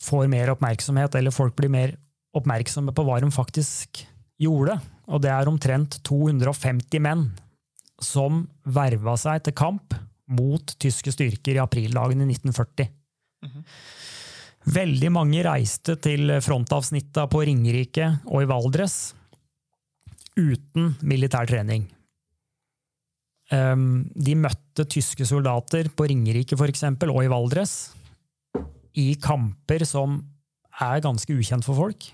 [0.01, 1.95] får mer oppmerksomhet, eller folk blir mer
[2.37, 4.03] oppmerksomme på hva de faktisk
[4.41, 4.77] gjorde.
[5.07, 7.27] Og det er omtrent 250 menn
[8.03, 9.95] som verva seg til kamp
[10.27, 12.91] mot tyske styrker i aprildagene 1940.
[14.67, 18.97] Veldig mange reiste til frontavsnitta på Ringerike og i Valdres
[20.37, 21.87] uten militær trening.
[23.47, 27.93] Um, De møtte tyske soldater på Ringerike for eksempel, og i Valdres
[28.97, 30.19] i kamper som
[30.83, 32.09] er ganske ukjent for folk.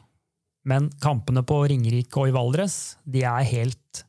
[0.70, 4.03] Men kampene på Ringerike og i Valdres de er helt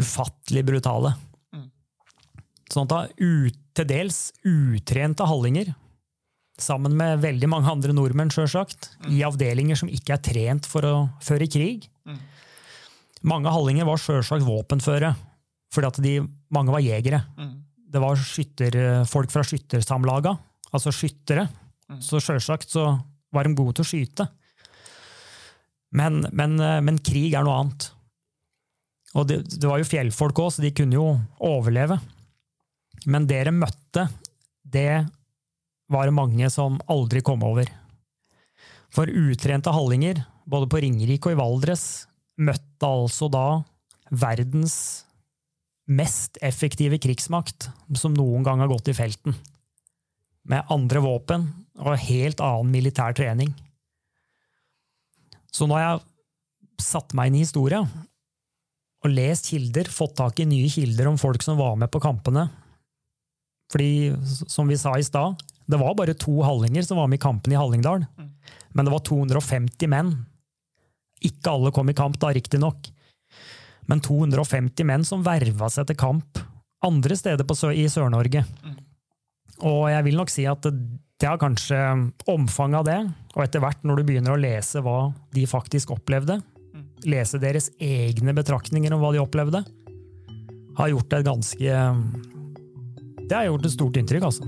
[0.00, 1.12] ufattelig brutale.
[1.52, 1.68] Mm.
[2.72, 5.74] Sånn at til dels utrente hallinger,
[6.60, 10.94] sammen med veldig mange andre nordmenn, sjølsagt, i avdelinger som ikke er trent for å
[11.24, 11.86] føre krig.
[12.08, 12.18] Mm.
[13.30, 15.14] Mange hallinger var sjølsagt våpenføre,
[15.72, 16.14] fordi at de,
[16.52, 17.22] mange var jegere.
[17.36, 17.54] Mm.
[17.90, 18.76] Det var skytter,
[19.10, 20.34] folk fra skyttersamlaga,
[20.70, 21.46] altså skyttere.
[21.90, 22.02] Mm.
[22.04, 22.92] Så sjølsagt så
[23.34, 24.28] var de gode til å skyte.
[25.96, 27.88] Men, men, men krig er noe annet.
[29.18, 31.06] Og det, det var jo fjellfolk òg, så de kunne jo
[31.42, 31.98] overleve.
[33.10, 34.06] Men det de møtte,
[34.62, 35.02] det
[35.90, 37.66] var det mange som aldri kom over.
[38.94, 41.84] For utrente hallinger, både på Ringerike og i Valdres,
[42.40, 43.46] møtte altså da
[44.10, 44.76] verdens
[45.90, 47.68] mest effektive krigsmakt
[47.98, 49.34] som noen gang har gått i felten.
[50.46, 51.48] Med andre våpen
[51.80, 53.52] og helt annen militær trening.
[55.50, 57.82] Så nå har jeg satt meg inn i historia,
[59.00, 62.46] og lest kilder, fått tak i nye kilder om folk som var med på kampene.
[63.72, 64.12] Fordi,
[64.50, 65.40] som vi sa i stad,
[65.70, 68.02] det var bare to hallinger som var med i kampen i Hallingdal.
[68.74, 70.10] Men det var 250 menn.
[71.22, 72.90] Ikke alle kom i kamp, da, riktignok.
[73.88, 76.40] Men 250 menn som verva seg til kamp
[76.84, 78.42] andre steder på, Sø- i Sør-Norge.
[79.68, 80.74] Og jeg vil nok si at det,
[81.28, 81.78] er kanskje
[82.32, 82.98] omfanget av det,
[83.34, 86.38] og etter hvert når du begynner å lese hva de faktisk opplevde,
[87.04, 89.60] lese deres egne betraktninger om hva de opplevde,
[90.78, 91.80] har gjort et ganske
[93.28, 94.46] Det har gjort et stort inntrykk, altså.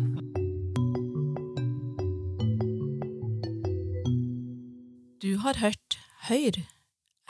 [5.23, 5.99] Du har hørt
[6.29, 6.62] Høyr,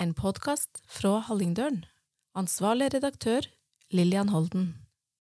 [0.01, 1.83] en podkast fra Hallingdølen.
[2.37, 3.51] Ansvarlig redaktør
[3.93, 4.82] Lillian Holden.